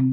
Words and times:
Halo 0.00 0.08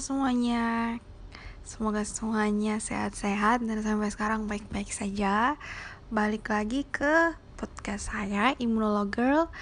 semuanya, 0.00 0.96
semoga 1.60 2.00
semuanya 2.08 2.80
sehat-sehat 2.80 3.60
dan 3.68 3.84
sampai 3.84 4.08
sekarang 4.08 4.48
baik-baik 4.48 4.96
saja. 4.96 5.60
Balik 6.08 6.48
lagi 6.48 6.88
ke 6.88 7.36
podcast 7.60 8.16
saya, 8.16 8.56
Immunolog 8.56 9.12
Girl. 9.12 9.52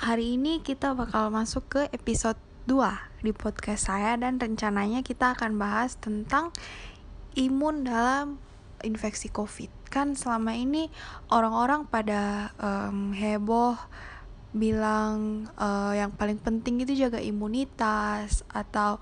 Hari 0.00 0.40
ini 0.40 0.64
kita 0.64 0.96
bakal 0.96 1.28
masuk 1.28 1.68
ke 1.68 1.92
episode 1.92 2.40
2 2.64 2.80
di 3.20 3.36
podcast 3.36 3.92
saya 3.92 4.16
dan 4.16 4.40
rencananya 4.40 5.04
kita 5.04 5.36
akan 5.36 5.60
bahas 5.60 6.00
tentang 6.00 6.48
imun 7.36 7.84
dalam 7.84 8.40
infeksi 8.82 9.28
COVID. 9.30 9.92
Kan 9.92 10.18
selama 10.18 10.56
ini 10.56 10.90
orang-orang 11.30 11.86
pada 11.86 12.52
um, 12.60 13.14
heboh 13.14 13.78
bilang 14.56 15.44
uh, 15.60 15.92
yang 15.92 16.16
paling 16.16 16.40
penting 16.40 16.80
itu 16.80 16.96
jaga 16.96 17.20
imunitas 17.20 18.40
atau 18.48 18.96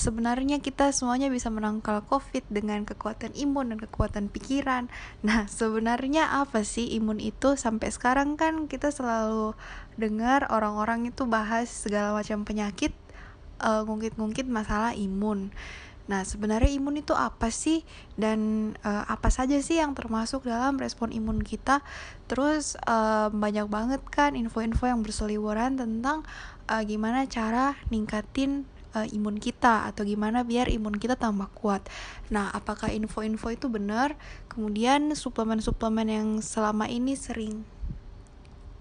sebenarnya 0.00 0.64
kita 0.64 0.96
semuanya 0.96 1.28
bisa 1.28 1.52
menangkal 1.52 2.00
COVID 2.08 2.48
dengan 2.48 2.88
kekuatan 2.88 3.36
imun 3.36 3.76
dan 3.76 3.78
kekuatan 3.84 4.32
pikiran. 4.32 4.88
Nah, 5.20 5.44
sebenarnya 5.44 6.40
apa 6.40 6.64
sih 6.64 6.96
imun 6.96 7.20
itu? 7.20 7.52
Sampai 7.60 7.92
sekarang 7.92 8.40
kan 8.40 8.64
kita 8.64 8.88
selalu 8.88 9.52
dengar 10.00 10.48
orang-orang 10.48 11.12
itu 11.12 11.28
bahas 11.28 11.68
segala 11.68 12.16
macam 12.16 12.48
penyakit 12.48 12.96
uh, 13.60 13.84
ngungkit-ngungkit 13.84 14.48
masalah 14.48 14.96
imun. 14.96 15.52
Nah, 16.04 16.20
sebenarnya 16.20 16.68
imun 16.76 17.00
itu 17.00 17.16
apa 17.16 17.48
sih 17.48 17.80
dan 18.20 18.72
uh, 18.84 19.08
apa 19.08 19.32
saja 19.32 19.56
sih 19.64 19.80
yang 19.80 19.96
termasuk 19.96 20.44
dalam 20.44 20.76
respon 20.76 21.08
imun 21.08 21.40
kita? 21.40 21.80
Terus 22.28 22.76
uh, 22.84 23.32
banyak 23.32 23.64
banget 23.72 24.04
kan 24.12 24.36
info-info 24.36 24.84
yang 24.84 25.00
berseliweran 25.00 25.80
tentang 25.80 26.28
uh, 26.68 26.82
gimana 26.84 27.24
cara 27.24 27.80
ningkatin 27.88 28.68
uh, 28.94 29.08
imun 29.10 29.40
kita 29.40 29.88
atau 29.90 30.06
gimana 30.06 30.46
biar 30.46 30.68
imun 30.68 30.96
kita 30.96 31.16
tambah 31.16 31.48
kuat. 31.56 31.88
Nah, 32.28 32.52
apakah 32.52 32.92
info-info 32.92 33.50
itu 33.56 33.66
benar? 33.72 34.14
Kemudian 34.52 35.12
suplemen-suplemen 35.16 36.08
yang 36.08 36.28
selama 36.44 36.84
ini 36.86 37.18
sering 37.18 37.64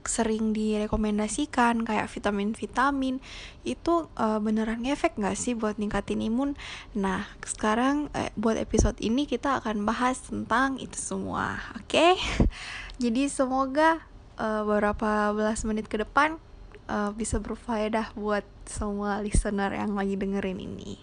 sering 0.08 0.52
direkomendasikan 0.52 1.84
kayak 1.88 2.10
vitamin-vitamin 2.12 3.24
itu 3.64 4.08
uh, 4.20 4.40
beneran 4.40 4.84
efek 4.88 5.16
nggak 5.20 5.38
sih 5.38 5.54
buat 5.56 5.80
ningkatin 5.80 6.24
imun? 6.24 6.56
Nah 6.98 7.28
sekarang 7.44 8.12
eh, 8.14 8.32
buat 8.40 8.60
episode 8.60 9.00
ini 9.00 9.28
kita 9.28 9.64
akan 9.64 9.88
bahas 9.88 10.20
tentang 10.24 10.80
itu 10.80 10.96
semua, 11.00 11.60
oke? 11.76 11.92
Okay? 11.92 12.14
Jadi 13.04 13.28
semoga 13.28 14.04
uh, 14.38 14.62
beberapa 14.68 15.34
belas 15.34 15.64
menit 15.66 15.90
ke 15.90 16.02
depan 16.02 16.40
uh, 16.88 17.12
bisa 17.16 17.40
berfaedah 17.40 18.16
buat 18.18 18.46
semua 18.68 19.20
listener 19.20 19.74
yang 19.76 19.96
lagi 19.96 20.16
dengerin 20.16 20.60
ini. 20.60 21.00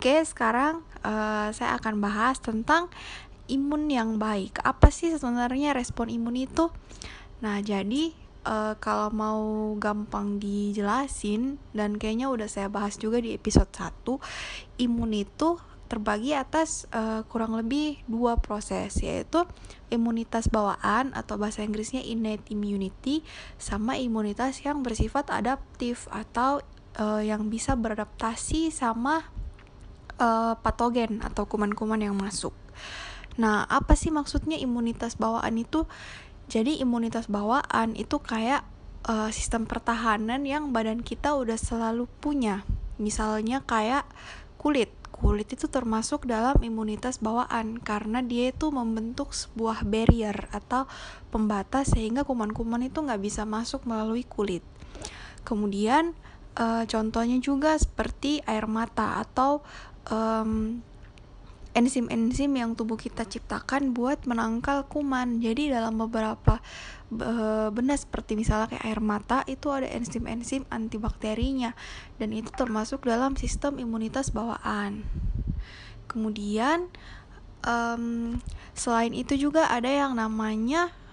Oke, 0.00 0.16
okay, 0.16 0.18
sekarang 0.24 0.80
uh, 1.04 1.52
saya 1.52 1.76
akan 1.76 2.00
bahas 2.00 2.40
tentang 2.40 2.88
imun 3.50 3.90
yang 3.90 4.16
baik. 4.16 4.62
Apa 4.62 4.88
sih 4.88 5.12
sebenarnya 5.12 5.76
respon 5.76 6.08
imun 6.08 6.38
itu? 6.40 6.72
Nah, 7.40 7.64
jadi 7.64 8.12
uh, 8.44 8.76
kalau 8.80 9.08
mau 9.12 9.42
gampang 9.76 10.40
dijelasin 10.40 11.56
dan 11.72 11.96
kayaknya 11.96 12.28
udah 12.28 12.48
saya 12.48 12.68
bahas 12.68 12.96
juga 13.00 13.20
di 13.20 13.36
episode 13.36 13.72
1, 13.72 14.84
imun 14.84 15.12
itu 15.16 15.56
terbagi 15.90 16.38
atas 16.38 16.86
uh, 16.94 17.26
kurang 17.26 17.58
lebih 17.58 17.98
dua 18.06 18.38
proses 18.38 18.94
yaitu 19.02 19.42
imunitas 19.90 20.46
bawaan 20.46 21.10
atau 21.18 21.34
bahasa 21.34 21.66
Inggrisnya 21.66 21.98
innate 22.06 22.46
immunity 22.54 23.26
sama 23.58 23.98
imunitas 23.98 24.62
yang 24.62 24.86
bersifat 24.86 25.34
adaptif 25.34 26.06
atau 26.14 26.62
uh, 26.94 27.18
yang 27.18 27.50
bisa 27.50 27.74
beradaptasi 27.74 28.70
sama 28.70 29.26
uh, 30.22 30.54
patogen 30.62 31.26
atau 31.26 31.50
kuman-kuman 31.50 31.98
yang 31.98 32.14
masuk. 32.14 32.54
Nah, 33.34 33.66
apa 33.66 33.98
sih 33.98 34.14
maksudnya 34.14 34.62
imunitas 34.62 35.18
bawaan 35.18 35.58
itu? 35.58 35.90
Jadi 36.50 36.82
imunitas 36.82 37.30
bawaan 37.30 37.94
itu 37.94 38.18
kayak 38.18 38.66
uh, 39.06 39.30
sistem 39.30 39.70
pertahanan 39.70 40.42
yang 40.42 40.74
badan 40.74 40.98
kita 40.98 41.38
udah 41.38 41.54
selalu 41.54 42.10
punya. 42.18 42.66
Misalnya 42.98 43.62
kayak 43.62 44.02
kulit. 44.58 44.90
Kulit 45.14 45.46
itu 45.52 45.70
termasuk 45.70 46.26
dalam 46.26 46.58
imunitas 46.58 47.22
bawaan 47.22 47.78
karena 47.78 48.18
dia 48.18 48.50
itu 48.50 48.74
membentuk 48.74 49.30
sebuah 49.30 49.86
barrier 49.86 50.50
atau 50.50 50.90
pembatas 51.30 51.94
sehingga 51.94 52.26
kuman-kuman 52.26 52.82
itu 52.82 52.98
nggak 52.98 53.22
bisa 53.22 53.46
masuk 53.46 53.86
melalui 53.86 54.26
kulit. 54.26 54.66
Kemudian 55.46 56.18
uh, 56.58 56.82
contohnya 56.88 57.38
juga 57.38 57.78
seperti 57.78 58.42
air 58.48 58.66
mata 58.66 59.22
atau 59.22 59.62
um, 60.10 60.82
enzim-enzim 61.70 62.50
yang 62.58 62.74
tubuh 62.74 62.98
kita 62.98 63.22
ciptakan 63.26 63.94
buat 63.94 64.26
menangkal 64.26 64.86
kuman. 64.90 65.38
Jadi 65.38 65.70
dalam 65.70 65.98
beberapa 65.98 66.58
benda 67.74 67.98
seperti 67.98 68.38
misalnya 68.38 68.70
kayak 68.70 68.86
air 68.86 69.00
mata 69.02 69.42
itu 69.50 69.66
ada 69.74 69.86
enzim-enzim 69.90 70.62
antibakterinya 70.70 71.74
dan 72.22 72.30
itu 72.30 72.54
termasuk 72.54 73.02
dalam 73.06 73.34
sistem 73.34 73.82
imunitas 73.82 74.30
bawaan. 74.30 75.02
Kemudian 76.06 76.90
um, 77.66 78.38
selain 78.74 79.14
itu 79.14 79.34
juga 79.34 79.70
ada 79.70 79.90
yang 79.90 80.14
namanya 80.14 80.90
Eh, 80.90 81.09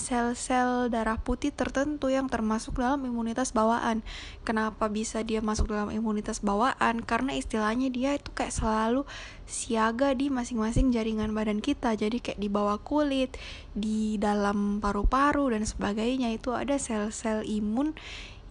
sel-sel 0.00 0.88
uh, 0.88 0.88
darah 0.88 1.20
putih 1.20 1.52
tertentu 1.52 2.08
yang 2.08 2.32
termasuk 2.32 2.80
dalam 2.80 3.04
imunitas 3.04 3.52
bawaan. 3.52 4.00
Kenapa 4.40 4.88
bisa 4.88 5.20
dia 5.20 5.44
masuk 5.44 5.68
dalam 5.68 5.92
imunitas 5.92 6.40
bawaan? 6.40 7.04
Karena 7.04 7.36
istilahnya 7.36 7.92
dia 7.92 8.16
itu 8.16 8.32
kayak 8.32 8.56
selalu 8.56 9.04
siaga 9.44 10.16
di 10.16 10.32
masing-masing 10.32 10.88
jaringan 10.88 11.36
badan 11.36 11.60
kita. 11.60 11.92
Jadi 11.92 12.24
kayak 12.24 12.40
di 12.40 12.48
bawah 12.48 12.80
kulit, 12.80 13.36
di 13.76 14.16
dalam 14.16 14.80
paru-paru 14.80 15.52
dan 15.52 15.68
sebagainya 15.68 16.32
itu 16.32 16.56
ada 16.56 16.80
sel-sel 16.80 17.44
imun 17.44 17.92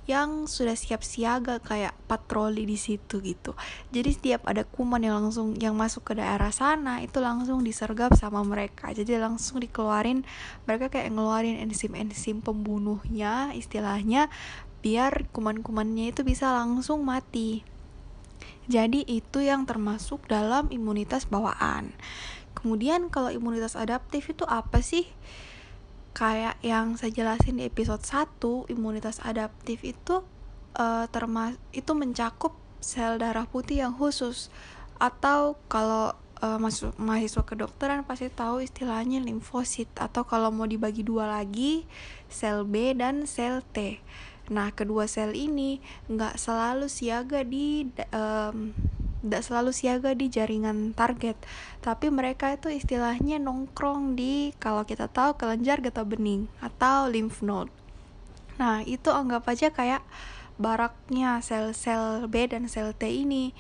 yang 0.08 0.48
sudah 0.48 0.74
siap 0.74 1.04
siaga 1.04 1.60
kayak 1.60 1.92
patroli 2.08 2.64
di 2.64 2.80
situ 2.80 3.20
gitu. 3.20 3.52
Jadi 3.92 4.10
setiap 4.16 4.48
ada 4.48 4.64
kuman 4.64 5.04
yang 5.04 5.20
langsung 5.20 5.60
yang 5.60 5.76
masuk 5.76 6.08
ke 6.08 6.14
daerah 6.16 6.50
sana 6.56 7.04
itu 7.04 7.20
langsung 7.20 7.60
disergap 7.62 8.16
sama 8.16 8.40
mereka. 8.48 8.96
Jadi 8.96 9.20
langsung 9.20 9.60
dikeluarin 9.60 10.24
mereka 10.64 10.88
kayak 10.88 11.12
ngeluarin 11.12 11.60
enzim-enzim 11.60 12.40
pembunuhnya 12.40 13.52
istilahnya 13.52 14.32
biar 14.80 15.28
kuman-kumannya 15.36 16.16
itu 16.16 16.24
bisa 16.24 16.56
langsung 16.56 17.04
mati. 17.04 17.68
Jadi 18.72 19.04
itu 19.04 19.44
yang 19.44 19.68
termasuk 19.68 20.24
dalam 20.32 20.72
imunitas 20.72 21.28
bawaan. 21.28 21.92
Kemudian 22.56 23.12
kalau 23.12 23.32
imunitas 23.32 23.76
adaptif 23.76 24.32
itu 24.32 24.48
apa 24.48 24.80
sih? 24.80 25.08
Kayak 26.18 26.58
yang 26.66 26.98
saya 26.98 27.14
jelasin 27.14 27.62
di 27.62 27.70
episode 27.70 28.02
1 28.02 28.74
imunitas 28.74 29.22
adaptif 29.22 29.86
itu 29.86 30.26
uh, 30.74 31.06
termas 31.14 31.62
itu 31.70 31.94
mencakup 31.94 32.58
sel 32.82 33.22
darah 33.22 33.46
putih 33.46 33.86
yang 33.86 33.94
khusus 33.94 34.50
atau 34.98 35.62
kalau 35.70 36.18
uh, 36.42 36.58
masuk 36.58 36.98
mahasiswa 36.98 37.46
kedokteran 37.46 38.02
pasti 38.02 38.34
tahu 38.34 38.66
istilahnya 38.66 39.22
limfosit 39.22 39.94
atau 39.94 40.26
kalau 40.26 40.50
mau 40.50 40.66
dibagi 40.66 41.06
dua 41.06 41.30
lagi 41.30 41.86
sel 42.34 42.66
B 42.66 42.98
dan 42.98 43.30
sel 43.30 43.62
T. 43.62 44.02
Nah 44.50 44.74
kedua 44.74 45.06
sel 45.06 45.38
ini 45.38 45.86
nggak 46.10 46.42
selalu 46.42 46.90
siaga 46.90 47.46
di 47.46 47.86
um, 48.10 48.74
tidak 49.22 49.42
selalu 49.44 49.72
siaga 49.74 50.12
di 50.14 50.30
jaringan 50.30 50.94
target. 50.94 51.36
Tapi 51.82 52.14
mereka 52.14 52.54
itu 52.54 52.70
istilahnya 52.70 53.42
nongkrong 53.42 54.14
di 54.14 54.54
kalau 54.62 54.86
kita 54.86 55.10
tahu 55.10 55.36
kelenjar 55.36 55.82
getah 55.82 56.06
bening 56.06 56.46
atau 56.62 57.10
lymph 57.10 57.42
node. 57.42 57.74
Nah 58.62 58.82
itu 58.86 59.10
anggap 59.10 59.46
aja 59.50 59.74
kayak 59.74 60.02
baraknya 60.58 61.42
sel-sel 61.42 62.26
B 62.30 62.50
dan 62.50 62.66
sel 62.70 62.94
T 62.94 63.06
ini. 63.10 63.54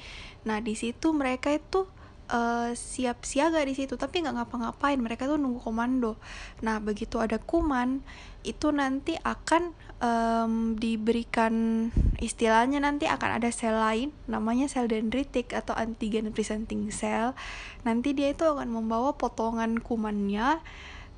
Nah 0.45 0.61
di 0.61 0.73
situ 0.73 1.13
mereka 1.13 1.53
itu 1.53 1.85
uh, 2.31 2.71
siap 2.75 3.23
siaga 3.23 3.63
di 3.63 3.73
situ 3.75 3.95
tapi 3.95 4.23
nggak 4.23 4.35
ngapa-ngapain. 4.37 4.99
Mereka 4.99 5.27
tuh 5.27 5.39
nunggu 5.39 5.63
komando. 5.63 6.19
Nah 6.63 6.79
begitu 6.79 7.19
ada 7.19 7.39
kuman 7.39 8.03
itu 8.47 8.71
nanti 8.71 9.19
akan 9.19 9.75
um, 9.99 10.53
diberikan 10.79 11.87
istilahnya 12.21 12.79
nanti 12.79 13.09
akan 13.09 13.41
ada 13.41 13.49
sel 13.51 13.75
lain 13.75 14.15
namanya 14.29 14.71
sel 14.71 14.87
dendritik 14.87 15.51
atau 15.51 15.75
antigen 15.75 16.31
presenting 16.31 16.87
cell. 16.93 17.35
Nanti 17.83 18.15
dia 18.15 18.31
itu 18.31 18.47
akan 18.47 18.71
membawa 18.71 19.15
potongan 19.15 19.81
kumannya 19.81 20.61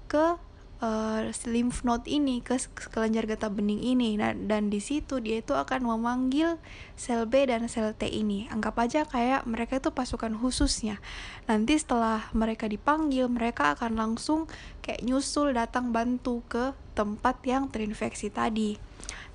ke 0.10 0.42
uh, 0.80 1.28
lymph 1.48 1.84
node 1.84 2.08
ini 2.08 2.40
ke 2.40 2.56
kelenjar 2.92 3.28
getah 3.28 3.52
bening 3.52 3.84
ini. 3.84 4.16
Nah, 4.16 4.36
dan 4.36 4.72
di 4.72 4.80
situ 4.80 5.20
dia 5.20 5.40
itu 5.44 5.56
akan 5.56 5.86
memanggil 5.86 6.60
sel 6.96 7.28
B 7.28 7.48
dan 7.48 7.68
sel 7.68 7.96
T 7.96 8.08
ini. 8.08 8.48
Anggap 8.52 8.80
aja 8.80 9.04
kayak 9.08 9.46
mereka 9.48 9.80
itu 9.80 9.92
pasukan 9.92 10.36
khususnya. 10.40 11.00
Nanti 11.48 11.76
setelah 11.80 12.32
mereka 12.32 12.68
dipanggil 12.68 13.28
mereka 13.28 13.76
akan 13.76 14.00
langsung 14.00 14.48
kayak 14.84 15.04
nyusul 15.04 15.56
datang 15.56 15.92
bantu 15.92 16.42
ke 16.48 16.72
tempat 16.96 17.40
yang 17.48 17.72
terinfeksi 17.72 18.32
tadi. 18.32 18.76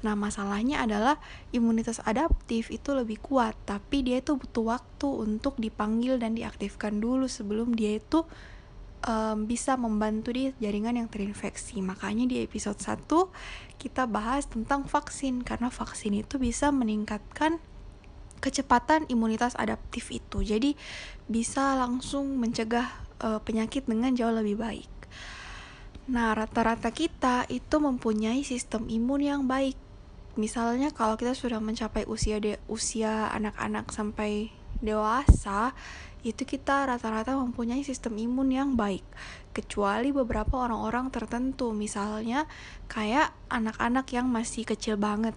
Nah, 0.05 0.12
masalahnya 0.12 0.85
adalah 0.85 1.17
imunitas 1.49 1.96
adaptif 2.05 2.69
itu 2.69 2.93
lebih 2.93 3.17
kuat, 3.25 3.56
tapi 3.64 4.05
dia 4.05 4.20
itu 4.20 4.37
butuh 4.37 4.76
waktu 4.76 5.08
untuk 5.08 5.56
dipanggil 5.56 6.20
dan 6.20 6.37
diaktifkan 6.37 7.00
dulu 7.00 7.25
sebelum 7.25 7.73
dia 7.73 7.96
itu 7.96 8.29
um, 9.05 9.45
bisa 9.45 9.77
membantu 9.77 10.33
di 10.35 10.51
jaringan 10.59 10.99
yang 10.99 11.09
terinfeksi. 11.09 11.81
Makanya 11.85 12.29
di 12.29 12.43
episode 12.43 12.81
1 12.81 13.06
kita 13.79 14.09
bahas 14.09 14.49
tentang 14.49 14.89
vaksin 14.89 15.45
karena 15.45 15.69
vaksin 15.69 16.17
itu 16.17 16.41
bisa 16.41 16.73
meningkatkan 16.73 17.61
kecepatan 18.41 19.09
imunitas 19.09 19.56
adaptif 19.56 20.12
itu. 20.12 20.45
Jadi 20.45 20.77
bisa 21.29 21.77
langsung 21.81 22.37
mencegah 22.37 22.89
uh, 23.25 23.41
penyakit 23.41 23.89
dengan 23.89 24.12
jauh 24.12 24.33
lebih 24.33 24.61
baik. 24.61 24.91
Nah, 26.05 26.37
rata-rata 26.37 26.93
kita 26.93 27.49
itu 27.49 27.81
mempunyai 27.81 28.45
sistem 28.45 28.85
imun 28.93 29.25
yang 29.25 29.43
baik. 29.49 29.77
Misalnya 30.37 30.93
kalau 30.93 31.17
kita 31.17 31.33
sudah 31.33 31.62
mencapai 31.62 32.05
usia 32.05 32.37
usia 32.69 33.33
anak-anak 33.33 33.89
sampai 33.89 34.53
dewasa, 34.85 35.73
itu 36.25 36.49
kita 36.49 36.88
rata-rata 36.88 37.37
mempunyai 37.37 37.85
sistem 37.85 38.17
imun 38.17 38.49
yang 38.49 38.71
baik 38.81 39.05
kecuali 39.53 40.11
beberapa 40.11 40.65
orang-orang 40.65 41.12
tertentu. 41.12 41.76
Misalnya 41.76 42.49
kayak 42.88 43.37
anak-anak 43.53 44.09
yang 44.11 44.32
masih 44.32 44.65
kecil 44.65 44.97
banget 44.97 45.37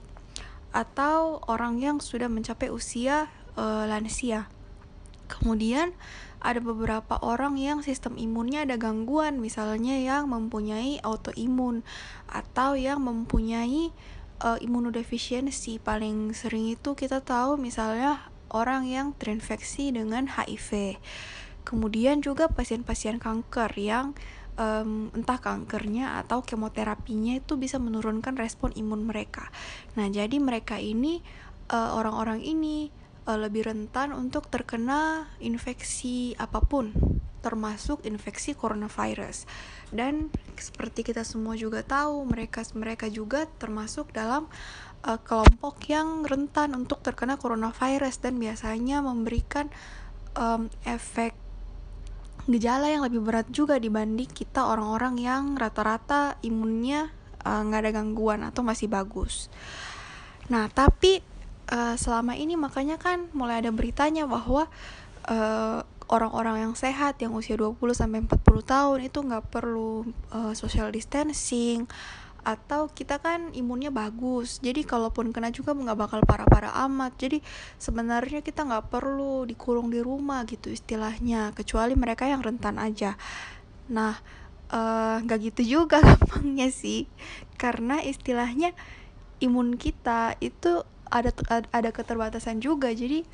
atau 0.71 1.43
orang 1.51 1.77
yang 1.83 1.99
sudah 1.99 2.31
mencapai 2.31 2.71
usia 2.71 3.27
uh, 3.59 3.83
lansia. 3.83 4.47
Kemudian 5.27 5.91
ada 6.39 6.63
beberapa 6.63 7.19
orang 7.19 7.59
yang 7.59 7.83
sistem 7.83 8.15
imunnya 8.15 8.63
ada 8.63 8.79
gangguan 8.79 9.41
misalnya 9.41 9.97
yang 9.97 10.29
mempunyai 10.31 11.01
autoimun 11.03 11.83
atau 12.29 12.77
yang 12.77 13.03
mempunyai 13.03 13.91
uh, 14.45 14.57
imunodefisiensi 14.61 15.81
paling 15.81 16.31
sering 16.37 16.69
itu 16.69 16.93
kita 16.93 17.25
tahu 17.25 17.57
misalnya 17.57 18.29
orang 18.51 18.87
yang 18.87 19.13
terinfeksi 19.17 19.91
dengan 19.91 20.27
HIV. 20.27 20.99
Kemudian 21.67 22.23
juga 22.23 22.47
pasien-pasien 22.47 23.19
kanker 23.19 23.75
yang 23.75 24.15
um, 24.57 25.13
entah 25.13 25.39
kankernya 25.39 26.19
atau 26.23 26.41
kemoterapinya 26.43 27.37
itu 27.39 27.55
bisa 27.55 27.77
menurunkan 27.79 28.35
respon 28.35 28.73
imun 28.75 29.05
mereka. 29.05 29.47
Nah, 29.95 30.09
jadi 30.09 30.39
mereka 30.41 30.81
ini 30.81 31.21
uh, 31.71 31.95
orang-orang 31.95 32.43
ini 32.43 32.89
uh, 33.29 33.37
lebih 33.37 33.69
rentan 33.69 34.11
untuk 34.11 34.49
terkena 34.49 35.29
infeksi 35.39 36.33
apa 36.41 36.59
pun, 36.63 36.91
termasuk 37.45 38.03
infeksi 38.03 38.57
coronavirus. 38.57 39.47
Dan 39.93 40.27
seperti 40.59 41.07
kita 41.07 41.23
semua 41.23 41.55
juga 41.55 41.79
tahu, 41.85 42.27
mereka 42.27 42.65
mereka 42.75 43.07
juga 43.07 43.47
termasuk 43.59 44.11
dalam 44.11 44.51
uh, 45.03 45.19
kelompok 45.21 45.77
yang 45.91 46.23
rentan 46.25 46.73
untuk 46.73 47.03
terkena 47.03 47.37
coronavirus 47.37 48.23
dan 48.23 48.39
biasanya 48.41 49.03
memberikan 49.03 49.69
um, 50.33 50.71
efek 50.87 51.35
gejala 52.47 52.87
yang 52.87 53.03
lebih 53.03 53.19
berat 53.19 53.47
juga 53.51 53.75
dibanding 53.75 54.31
kita 54.31 54.63
orang-orang 54.71 55.19
yang 55.19 55.43
rata-rata 55.59 56.39
imunnya 56.39 57.11
uh, 57.43 57.61
nggak 57.67 57.79
uh, 57.79 57.83
ada 57.83 57.91
gangguan 57.91 58.41
atau 58.47 58.63
masih 58.63 58.87
bagus. 58.87 59.51
Nah, 60.47 60.71
tapi 60.71 61.19
uh, 61.75 61.99
selama 61.99 62.39
ini 62.39 62.55
makanya 62.55 62.95
kan 62.95 63.27
mulai 63.35 63.59
ada 63.59 63.71
beritanya 63.75 64.23
bahwa 64.23 64.71
uh, 65.27 65.83
orang-orang 66.07 66.71
yang 66.71 66.73
sehat 66.73 67.19
yang 67.19 67.35
usia 67.35 67.59
20 67.59 67.75
sampai 67.91 68.23
40 68.23 68.63
tahun 68.63 68.99
itu 69.11 69.19
nggak 69.19 69.51
perlu 69.51 70.07
uh, 70.31 70.55
social 70.55 70.87
distancing 70.87 71.83
atau 72.47 72.87
kita 72.87 73.19
kan 73.19 73.51
imunnya 73.51 73.91
bagus. 73.91 74.63
Jadi 74.63 74.87
kalaupun 74.87 75.35
kena 75.35 75.51
juga 75.51 75.75
nggak 75.75 75.99
bakal 75.99 76.19
parah-parah 76.23 76.79
amat. 76.87 77.19
Jadi 77.19 77.43
sebenarnya 77.75 78.39
kita 78.39 78.63
nggak 78.63 78.87
perlu 78.87 79.43
dikurung 79.43 79.91
di 79.91 79.99
rumah 79.99 80.47
gitu 80.47 80.71
istilahnya 80.71 81.51
kecuali 81.51 81.99
mereka 81.99 82.23
yang 82.23 82.39
rentan 82.39 82.79
aja. 82.79 83.19
Nah 83.91 84.15
eh, 84.71 85.15
nggak 85.27 85.39
uh, 85.43 85.45
gitu 85.51 85.61
juga 85.67 85.99
gampangnya 86.07 86.71
sih 86.71 87.11
karena 87.59 87.99
istilahnya 87.99 88.71
imun 89.43 89.75
kita 89.75 90.39
itu 90.39 90.87
ada 91.11 91.35
ada 91.75 91.89
keterbatasan 91.91 92.63
juga. 92.63 92.95
Jadi 92.95 93.27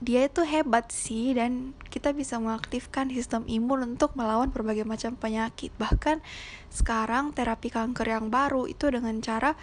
dia 0.00 0.24
itu 0.24 0.40
hebat 0.48 0.88
sih 0.88 1.36
dan 1.36 1.76
kita 1.92 2.16
bisa 2.16 2.40
mengaktifkan 2.40 3.12
sistem 3.12 3.44
imun 3.44 3.94
untuk 3.94 4.16
melawan 4.16 4.48
berbagai 4.48 4.88
macam 4.88 5.12
penyakit. 5.12 5.76
Bahkan 5.76 6.24
sekarang 6.72 7.36
terapi 7.36 7.68
kanker 7.68 8.08
yang 8.08 8.32
baru 8.32 8.64
itu 8.64 8.88
dengan 8.88 9.20
cara 9.20 9.60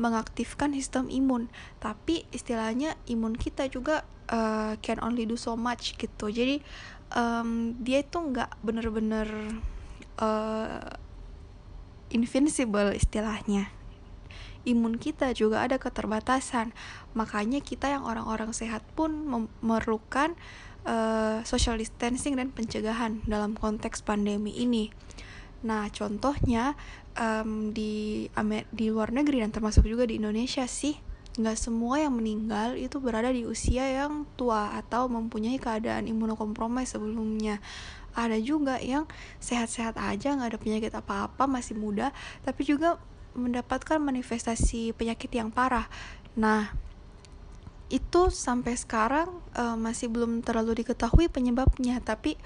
mengaktifkan 0.00 0.72
sistem 0.72 1.12
imun. 1.12 1.52
Tapi 1.84 2.24
istilahnya 2.32 2.96
imun 3.12 3.36
kita 3.36 3.68
juga 3.68 4.08
uh, 4.32 4.80
can 4.80 5.04
only 5.04 5.28
do 5.28 5.36
so 5.36 5.52
much 5.52 6.00
gitu. 6.00 6.32
Jadi 6.32 6.64
um, 7.12 7.76
dia 7.76 8.00
itu 8.00 8.16
nggak 8.16 8.64
bener-bener 8.64 9.28
uh, 10.16 10.96
invincible 12.08 12.96
istilahnya 12.96 13.83
imun 14.64 14.96
kita 14.96 15.32
juga 15.36 15.64
ada 15.64 15.76
keterbatasan. 15.76 16.72
Makanya 17.12 17.60
kita 17.60 17.92
yang 17.92 18.04
orang-orang 18.08 18.50
sehat 18.56 18.82
pun 18.96 19.12
memerlukan 19.28 20.36
uh, 20.88 21.40
social 21.44 21.76
distancing 21.80 22.36
dan 22.36 22.52
pencegahan 22.52 23.20
dalam 23.24 23.56
konteks 23.56 24.04
pandemi 24.04 24.54
ini. 24.56 24.92
Nah, 25.64 25.88
contohnya 25.88 26.76
um, 27.16 27.72
di 27.72 28.28
Amer 28.36 28.68
di 28.68 28.92
luar 28.92 29.10
negeri 29.16 29.40
dan 29.40 29.50
termasuk 29.50 29.88
juga 29.88 30.04
di 30.04 30.20
Indonesia 30.20 30.68
sih, 30.68 30.92
nggak 31.40 31.56
semua 31.56 32.04
yang 32.04 32.14
meninggal 32.14 32.76
itu 32.76 33.00
berada 33.00 33.32
di 33.32 33.48
usia 33.48 33.88
yang 33.88 34.28
tua 34.36 34.76
atau 34.76 35.08
mempunyai 35.08 35.56
keadaan 35.56 36.04
imunokompromis 36.04 36.92
sebelumnya. 36.92 37.64
Ada 38.14 38.38
juga 38.38 38.78
yang 38.78 39.10
sehat-sehat 39.42 39.98
aja, 39.98 40.36
nggak 40.38 40.54
ada 40.54 40.60
penyakit 40.60 40.92
apa-apa, 40.94 41.50
masih 41.50 41.74
muda, 41.74 42.14
tapi 42.46 42.62
juga 42.62 43.00
mendapatkan 43.34 43.98
manifestasi 43.98 44.94
penyakit 44.94 45.30
yang 45.34 45.50
parah. 45.50 45.90
Nah, 46.34 46.74
itu 47.92 48.32
sampai 48.32 48.74
sekarang 48.74 49.28
uh, 49.54 49.76
masih 49.78 50.10
belum 50.10 50.40
terlalu 50.40 50.82
diketahui 50.82 51.28
penyebabnya, 51.28 52.00
tapi 52.00 52.40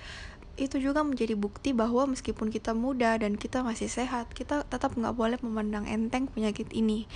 itu 0.59 0.83
juga 0.83 1.07
menjadi 1.07 1.39
bukti 1.39 1.71
bahwa 1.71 2.11
meskipun 2.11 2.51
kita 2.51 2.75
muda 2.75 3.15
dan 3.15 3.39
kita 3.39 3.63
masih 3.63 3.87
sehat, 3.87 4.35
kita 4.35 4.67
tetap 4.67 4.99
nggak 4.99 5.15
boleh 5.15 5.39
memandang 5.39 5.87
enteng 5.87 6.27
penyakit 6.27 6.67
ini. 6.75 7.07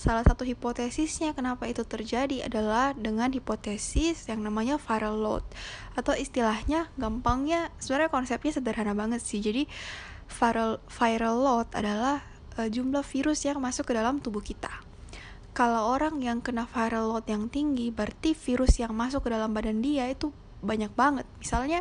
Salah 0.00 0.24
satu 0.24 0.48
hipotesisnya 0.48 1.36
kenapa 1.36 1.68
itu 1.68 1.84
terjadi 1.84 2.48
adalah 2.48 2.96
dengan 2.96 3.28
hipotesis 3.36 4.24
yang 4.32 4.40
namanya 4.40 4.80
viral 4.80 5.20
load 5.20 5.44
atau 5.92 6.16
istilahnya 6.16 6.88
gampangnya 6.96 7.68
sebenarnya 7.76 8.12
konsepnya 8.12 8.52
sederhana 8.56 8.96
banget 8.96 9.20
sih. 9.20 9.44
Jadi 9.44 9.68
viral 10.26 10.80
viral 10.88 11.36
load 11.36 11.68
adalah 11.76 12.24
uh, 12.56 12.68
jumlah 12.68 13.04
virus 13.04 13.44
yang 13.44 13.60
masuk 13.60 13.88
ke 13.88 13.92
dalam 13.94 14.18
tubuh 14.18 14.42
kita. 14.42 14.72
Kalau 15.56 15.88
orang 15.88 16.20
yang 16.20 16.44
kena 16.44 16.68
viral 16.68 17.16
load 17.16 17.24
yang 17.28 17.48
tinggi, 17.48 17.88
berarti 17.88 18.36
virus 18.36 18.76
yang 18.76 18.92
masuk 18.92 19.24
ke 19.24 19.32
dalam 19.32 19.56
badan 19.56 19.80
dia 19.80 20.04
itu 20.04 20.28
banyak 20.60 20.92
banget. 20.92 21.24
Misalnya, 21.40 21.80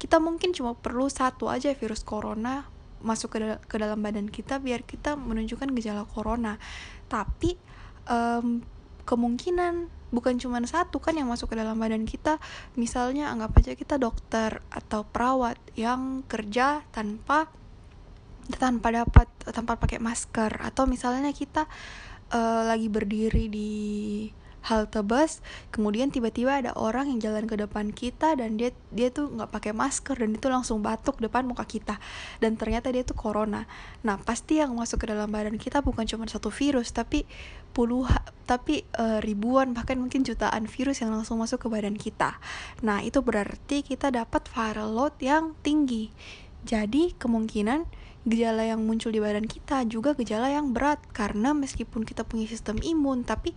kita 0.00 0.16
mungkin 0.16 0.56
cuma 0.56 0.72
perlu 0.72 1.12
satu 1.12 1.52
aja 1.52 1.68
virus 1.76 2.00
corona 2.00 2.64
masuk 3.00 3.36
ke, 3.36 3.38
dal 3.40 3.56
ke 3.64 3.76
dalam 3.80 4.00
badan 4.00 4.28
kita 4.28 4.60
biar 4.60 4.84
kita 4.84 5.16
menunjukkan 5.16 5.68
gejala 5.76 6.08
corona. 6.08 6.56
Tapi 7.08 7.56
um, 8.08 8.64
kemungkinan 9.04 9.88
bukan 10.10 10.36
cuma 10.40 10.58
satu 10.64 10.98
kan 10.98 11.16
yang 11.16 11.28
masuk 11.28 11.52
ke 11.52 11.56
dalam 11.60 11.76
badan 11.76 12.08
kita. 12.08 12.40
Misalnya 12.76 13.32
anggap 13.32 13.56
aja 13.60 13.72
kita 13.76 13.96
dokter 14.00 14.64
atau 14.72 15.04
perawat 15.04 15.60
yang 15.76 16.24
kerja 16.24 16.84
tanpa 16.92 17.52
tanpa 18.54 18.94
dapat 18.94 19.28
tanpa 19.50 19.78
pakai 19.78 19.98
masker. 20.02 20.62
Atau 20.62 20.86
misalnya 20.86 21.30
kita 21.30 21.66
uh, 22.34 22.62
lagi 22.66 22.86
berdiri 22.86 23.46
di 23.50 23.70
halte 24.60 25.00
bus 25.00 25.40
kemudian 25.72 26.12
tiba-tiba 26.12 26.60
ada 26.60 26.76
orang 26.76 27.08
yang 27.08 27.20
jalan 27.32 27.48
ke 27.48 27.56
depan 27.56 27.96
kita 27.96 28.36
dan 28.36 28.60
dia 28.60 28.76
dia 28.92 29.08
tuh 29.08 29.32
nggak 29.32 29.48
pakai 29.48 29.72
masker 29.72 30.20
dan 30.20 30.36
itu 30.36 30.46
langsung 30.52 30.84
batuk 30.84 31.16
depan 31.16 31.48
muka 31.48 31.64
kita. 31.64 31.96
Dan 32.38 32.60
ternyata 32.60 32.92
dia 32.92 33.00
tuh 33.04 33.16
corona. 33.16 33.64
Nah 34.04 34.20
pasti 34.20 34.60
yang 34.60 34.76
masuk 34.76 35.04
ke 35.04 35.06
dalam 35.08 35.32
badan 35.32 35.56
kita 35.56 35.80
bukan 35.80 36.04
cuma 36.04 36.28
satu 36.28 36.52
virus 36.52 36.92
tapi 36.92 37.24
puluhan 37.70 38.20
tapi 38.44 38.82
uh, 38.98 39.22
ribuan 39.22 39.72
bahkan 39.72 39.94
mungkin 39.94 40.26
jutaan 40.26 40.66
virus 40.66 41.00
yang 41.00 41.14
langsung 41.14 41.40
masuk 41.40 41.64
ke 41.64 41.68
badan 41.70 41.96
kita. 41.96 42.36
Nah 42.84 43.00
itu 43.00 43.22
berarti 43.24 43.80
kita 43.80 44.12
dapat 44.12 44.44
viral 44.50 44.92
load 44.92 45.16
yang 45.22 45.56
tinggi. 45.64 46.12
Jadi 46.60 47.16
kemungkinan 47.16 47.88
gejala 48.28 48.68
yang 48.68 48.84
muncul 48.84 49.12
di 49.12 49.20
badan 49.20 49.48
kita 49.48 49.84
juga 49.88 50.12
gejala 50.16 50.52
yang 50.52 50.72
berat. 50.74 51.00
Karena 51.12 51.56
meskipun 51.56 52.04
kita 52.04 52.24
punya 52.24 52.48
sistem 52.48 52.76
imun 52.80 53.24
tapi 53.24 53.56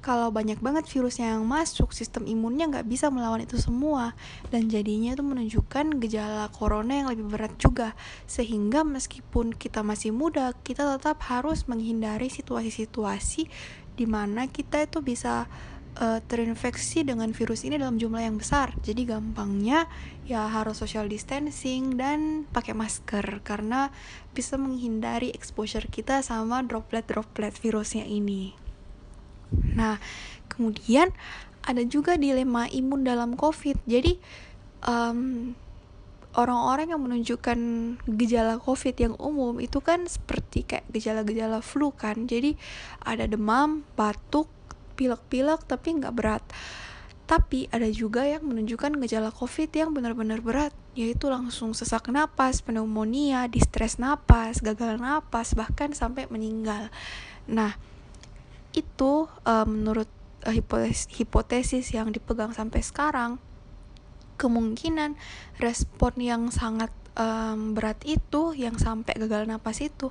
kalau 0.00 0.32
banyak 0.32 0.56
banget 0.64 0.88
virusnya 0.88 1.36
yang 1.36 1.44
masuk, 1.44 1.92
sistem 1.92 2.24
imunnya 2.24 2.64
nggak 2.72 2.88
bisa 2.88 3.12
melawan 3.12 3.44
itu 3.44 3.60
semua. 3.60 4.16
Dan 4.48 4.72
jadinya 4.72 5.12
itu 5.12 5.20
menunjukkan 5.20 6.00
gejala 6.00 6.48
corona 6.56 7.04
yang 7.04 7.08
lebih 7.12 7.28
berat 7.28 7.52
juga. 7.60 7.92
Sehingga 8.24 8.80
meskipun 8.80 9.52
kita 9.52 9.84
masih 9.84 10.16
muda, 10.16 10.56
kita 10.64 10.96
tetap 10.96 11.20
harus 11.28 11.68
menghindari 11.68 12.32
situasi-situasi 12.32 13.52
di 14.00 14.06
mana 14.08 14.48
kita 14.48 14.88
itu 14.88 15.04
bisa 15.04 15.44
uh, 16.00 16.18
terinfeksi 16.24 17.04
dengan 17.04 17.36
virus 17.36 17.68
ini 17.68 17.76
dalam 17.76 18.00
jumlah 18.00 18.24
yang 18.24 18.40
besar. 18.40 18.72
Jadi 18.80 19.04
gampangnya 19.04 19.84
ya 20.30 20.46
harus 20.46 20.78
social 20.78 21.10
distancing 21.10 21.98
dan 21.98 22.46
pakai 22.54 22.70
masker 22.70 23.42
karena 23.42 23.90
bisa 24.30 24.54
menghindari 24.54 25.34
exposure 25.34 25.90
kita 25.90 26.22
sama 26.22 26.62
droplet-droplet 26.62 27.50
virusnya 27.58 28.06
ini. 28.06 28.54
Nah, 29.74 29.98
kemudian 30.46 31.10
ada 31.66 31.82
juga 31.82 32.14
dilema 32.14 32.70
imun 32.70 33.02
dalam 33.02 33.34
COVID. 33.34 33.82
Jadi, 33.90 34.22
um, 34.86 35.50
orang-orang 36.38 36.94
yang 36.94 37.02
menunjukkan 37.02 37.58
gejala 38.14 38.62
COVID 38.62 38.96
yang 39.02 39.14
umum 39.18 39.58
itu 39.58 39.82
kan 39.82 40.06
seperti 40.06 40.62
kayak 40.62 40.86
gejala-gejala 40.94 41.58
flu 41.58 41.90
kan. 41.90 42.30
Jadi, 42.30 42.54
ada 43.02 43.26
demam, 43.26 43.82
batuk, 43.98 44.46
pilek-pilek 44.94 45.66
tapi 45.66 45.98
nggak 45.98 46.14
berat. 46.14 46.46
Tapi 47.30 47.70
ada 47.70 47.86
juga 47.86 48.26
yang 48.26 48.42
menunjukkan 48.42 48.98
gejala 49.06 49.30
COVID 49.30 49.70
yang 49.70 49.94
benar-benar 49.94 50.42
berat, 50.42 50.74
yaitu 50.98 51.30
langsung 51.30 51.78
sesak 51.78 52.10
napas, 52.10 52.58
pneumonia, 52.58 53.46
distres 53.46 54.02
napas, 54.02 54.58
gagal 54.58 54.98
napas, 54.98 55.54
bahkan 55.54 55.94
sampai 55.94 56.26
meninggal. 56.26 56.90
Nah, 57.46 57.78
itu 58.74 59.30
uh, 59.46 59.62
menurut 59.62 60.10
uh, 60.42 60.50
hipotesis, 60.50 61.06
hipotesis 61.14 61.94
yang 61.94 62.10
dipegang 62.10 62.50
sampai 62.50 62.82
sekarang 62.82 63.38
kemungkinan 64.34 65.14
respon 65.62 66.18
yang 66.18 66.42
sangat 66.50 66.90
um, 67.14 67.76
berat 67.76 68.00
itu 68.08 68.56
yang 68.56 68.80
sampai 68.80 69.20
gagal 69.20 69.44
napas 69.44 69.84
itu 69.84 70.08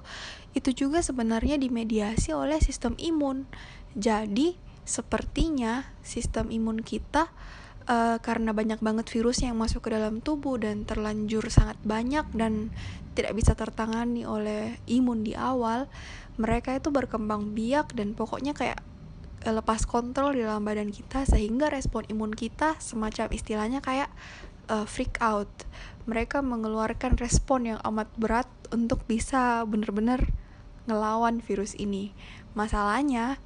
itu 0.53 0.69
juga 0.85 1.01
sebenarnya 1.01 1.57
dimediasi 1.57 2.29
oleh 2.35 2.61
sistem 2.61 2.93
imun 3.01 3.49
jadi 3.97 4.53
sepertinya 4.89 5.85
sistem 6.01 6.49
imun 6.49 6.81
kita 6.81 7.29
uh, 7.85 8.17
karena 8.17 8.57
banyak 8.57 8.81
banget 8.81 9.05
virus 9.13 9.45
yang 9.45 9.57
masuk 9.61 9.85
ke 9.85 9.89
dalam 9.93 10.21
tubuh 10.25 10.57
dan 10.57 10.89
terlanjur 10.89 11.45
sangat 11.53 11.77
banyak 11.85 12.25
dan 12.33 12.73
tidak 13.13 13.37
bisa 13.37 13.53
tertangani 13.53 14.25
oleh 14.25 14.81
imun 14.89 15.21
di 15.21 15.37
awal 15.37 15.85
mereka 16.39 16.73
itu 16.73 16.89
berkembang 16.89 17.51
biak 17.53 17.91
dan 17.93 18.15
pokoknya 18.15 18.55
kayak 18.55 18.79
eh, 19.43 19.53
lepas 19.53 19.83
kontrol 19.83 20.31
di 20.31 20.41
dalam 20.41 20.63
badan 20.63 20.89
kita 20.89 21.27
sehingga 21.27 21.67
respon 21.67 22.07
imun 22.07 22.31
kita 22.31 22.79
semacam 22.79 23.27
istilahnya 23.35 23.83
kayak 23.83 24.07
uh, 24.71 24.87
freak 24.87 25.19
out. 25.19 25.51
Mereka 26.07 26.39
mengeluarkan 26.39 27.19
respon 27.19 27.75
yang 27.75 27.79
amat 27.83 28.07
berat 28.15 28.47
untuk 28.71 29.03
bisa 29.03 29.67
benar-benar 29.67 30.31
ngelawan 30.87 31.43
virus 31.43 31.75
ini. 31.75 32.15
Masalahnya 32.55 33.37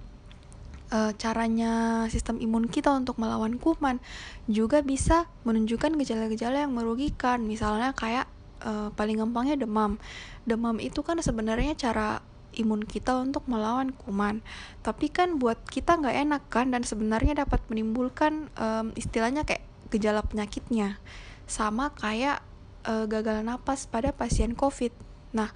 uh, 0.93 1.12
caranya 1.17 2.05
sistem 2.13 2.38
imun 2.38 2.69
kita 2.69 2.93
untuk 2.93 3.17
melawan 3.17 3.57
kuman 3.57 3.97
juga 4.45 4.85
bisa 4.85 5.25
menunjukkan 5.43 5.97
gejala-gejala 5.97 6.69
yang 6.69 6.73
merugikan. 6.77 7.41
Misalnya 7.41 7.97
kayak 7.97 8.29
uh, 8.62 8.93
paling 8.93 9.17
gampangnya 9.17 9.57
demam. 9.57 9.97
Demam 10.45 10.77
itu 10.77 11.01
kan 11.01 11.17
sebenarnya 11.17 11.73
cara 11.73 12.21
imun 12.53 12.85
kita 12.85 13.17
untuk 13.17 13.50
melawan 13.50 13.89
kuman. 14.05 14.45
Tapi 14.85 15.09
kan 15.09 15.41
buat 15.41 15.57
kita 15.65 15.97
nggak 15.97 16.17
enak 16.29 16.43
kan 16.53 16.69
dan 16.69 16.85
sebenarnya 16.85 17.33
dapat 17.33 17.65
menimbulkan 17.67 18.53
um, 18.62 18.93
istilahnya 18.93 19.41
kayak 19.43 19.65
gejala 19.89 20.21
penyakitnya. 20.21 21.01
Sama 21.50 21.89
kayak 21.97 22.45
uh, 22.85 23.09
gagal 23.09 23.41
napas 23.41 23.89
pada 23.89 24.13
pasien 24.13 24.53
COVID. 24.53 24.93
Nah, 25.33 25.50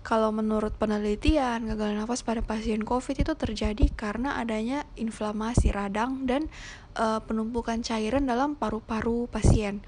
kalau 0.00 0.32
menurut 0.32 0.72
penelitian, 0.80 1.68
gagal 1.68 1.92
nafas 1.92 2.24
pada 2.24 2.40
pasien 2.40 2.80
COVID 2.88 3.20
itu 3.20 3.32
terjadi 3.36 3.84
karena 3.92 4.40
adanya 4.40 4.88
inflamasi 4.96 5.76
radang 5.76 6.24
dan 6.24 6.48
uh, 6.96 7.20
penumpukan 7.20 7.84
cairan 7.84 8.24
dalam 8.24 8.56
paru-paru 8.56 9.28
pasien. 9.28 9.84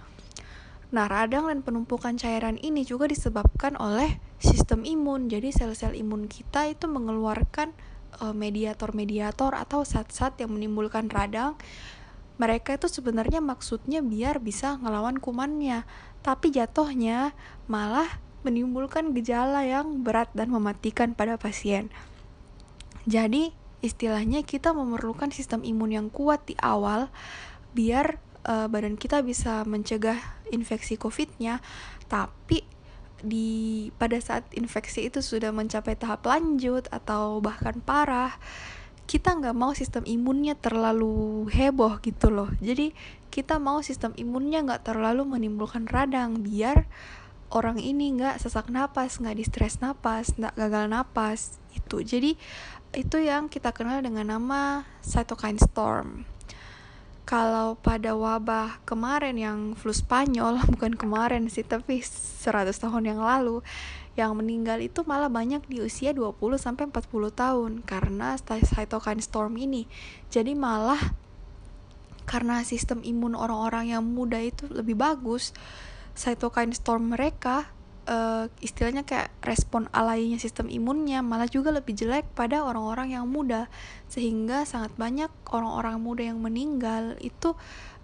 Nah, 0.92 1.08
radang 1.08 1.48
dan 1.48 1.64
penumpukan 1.64 2.20
cairan 2.20 2.60
ini 2.60 2.84
juga 2.84 3.08
disebabkan 3.08 3.80
oleh 3.80 4.20
sistem 4.36 4.84
imun. 4.84 5.32
Jadi 5.32 5.48
sel-sel 5.48 5.96
imun 5.96 6.28
kita 6.28 6.68
itu 6.68 6.84
mengeluarkan 6.84 7.72
eh, 8.20 8.34
mediator-mediator 8.36 9.56
atau 9.56 9.88
zat-zat 9.88 10.36
yang 10.36 10.52
menimbulkan 10.52 11.08
radang. 11.08 11.56
Mereka 12.36 12.76
itu 12.76 12.92
sebenarnya 12.92 13.40
maksudnya 13.40 14.04
biar 14.04 14.36
bisa 14.44 14.76
ngelawan 14.84 15.16
kumannya, 15.16 15.88
tapi 16.20 16.52
jatuhnya 16.52 17.32
malah 17.72 18.20
menimbulkan 18.42 19.14
gejala 19.16 19.66
yang 19.66 20.06
berat 20.06 20.30
dan 20.34 20.50
mematikan 20.50 21.14
pada 21.14 21.38
pasien. 21.38 21.90
Jadi, 23.06 23.50
istilahnya 23.82 24.46
kita 24.46 24.70
memerlukan 24.70 25.34
sistem 25.34 25.66
imun 25.66 25.90
yang 25.90 26.08
kuat 26.10 26.46
di 26.46 26.54
awal 26.62 27.10
biar 27.74 28.22
uh, 28.46 28.70
badan 28.70 28.94
kita 28.94 29.24
bisa 29.26 29.66
mencegah 29.66 30.18
infeksi 30.54 30.94
COVID-nya, 30.94 31.58
tapi 32.06 32.62
di 33.22 33.88
pada 33.96 34.18
saat 34.18 34.46
infeksi 34.58 35.06
itu 35.06 35.22
sudah 35.22 35.54
mencapai 35.54 35.94
tahap 35.94 36.26
lanjut 36.26 36.90
atau 36.90 37.38
bahkan 37.38 37.78
parah, 37.78 38.34
kita 39.06 39.34
nggak 39.34 39.56
mau 39.56 39.74
sistem 39.74 40.02
imunnya 40.06 40.58
terlalu 40.58 41.46
heboh 41.50 42.02
gitu 42.02 42.30
loh. 42.34 42.50
Jadi 42.58 42.94
kita 43.30 43.62
mau 43.62 43.80
sistem 43.80 44.12
imunnya 44.18 44.62
nggak 44.66 44.92
terlalu 44.92 45.24
menimbulkan 45.24 45.86
radang 45.88 46.42
biar 46.42 46.86
orang 47.52 47.78
ini 47.78 48.16
nggak 48.16 48.40
sesak 48.40 48.72
napas, 48.72 49.20
nggak 49.20 49.36
distres 49.36 49.78
napas, 49.78 50.34
nggak 50.34 50.56
gagal 50.56 50.84
napas 50.88 51.40
itu. 51.72 52.00
Jadi 52.00 52.34
itu 52.92 53.16
yang 53.20 53.48
kita 53.48 53.72
kenal 53.72 54.04
dengan 54.04 54.36
nama 54.36 54.84
cytokine 55.00 55.56
storm 55.56 56.28
kalau 57.22 57.78
pada 57.80 58.12
wabah 58.12 58.82
kemarin 58.84 59.38
yang 59.40 59.58
flu 59.72 59.94
Spanyol 59.94 60.60
bukan 60.76 60.92
kemarin 60.98 61.48
sih 61.48 61.64
tapi 61.64 62.04
100 62.04 62.68
tahun 62.76 63.08
yang 63.08 63.24
lalu 63.24 63.64
yang 64.12 64.36
meninggal 64.36 64.76
itu 64.84 65.00
malah 65.08 65.32
banyak 65.32 65.64
di 65.64 65.80
usia 65.80 66.12
20 66.12 66.36
sampai 66.60 66.84
40 66.92 67.32
tahun 67.32 67.72
karena 67.80 68.36
cytokine 68.44 69.24
storm 69.24 69.56
ini. 69.56 69.88
Jadi 70.28 70.52
malah 70.52 71.00
karena 72.28 72.60
sistem 72.60 73.00
imun 73.00 73.32
orang-orang 73.32 73.96
yang 73.96 74.04
muda 74.04 74.36
itu 74.36 74.68
lebih 74.68 75.00
bagus, 75.00 75.56
cytokine 76.12 76.76
storm 76.76 77.12
mereka 77.14 77.68
uh, 78.06 78.50
istilahnya 78.58 79.06
kayak 79.06 79.30
respon 79.42 79.86
alainya 79.94 80.38
sistem 80.38 80.66
imunnya 80.66 81.22
malah 81.22 81.46
juga 81.46 81.70
lebih 81.70 81.94
jelek 81.94 82.26
pada 82.34 82.64
orang-orang 82.66 83.14
yang 83.14 83.26
muda. 83.28 83.70
Sehingga 84.10 84.66
sangat 84.66 84.94
banyak 84.98 85.30
orang-orang 85.50 85.96
muda 86.02 86.22
yang 86.26 86.38
meninggal 86.42 87.18
itu 87.22 87.54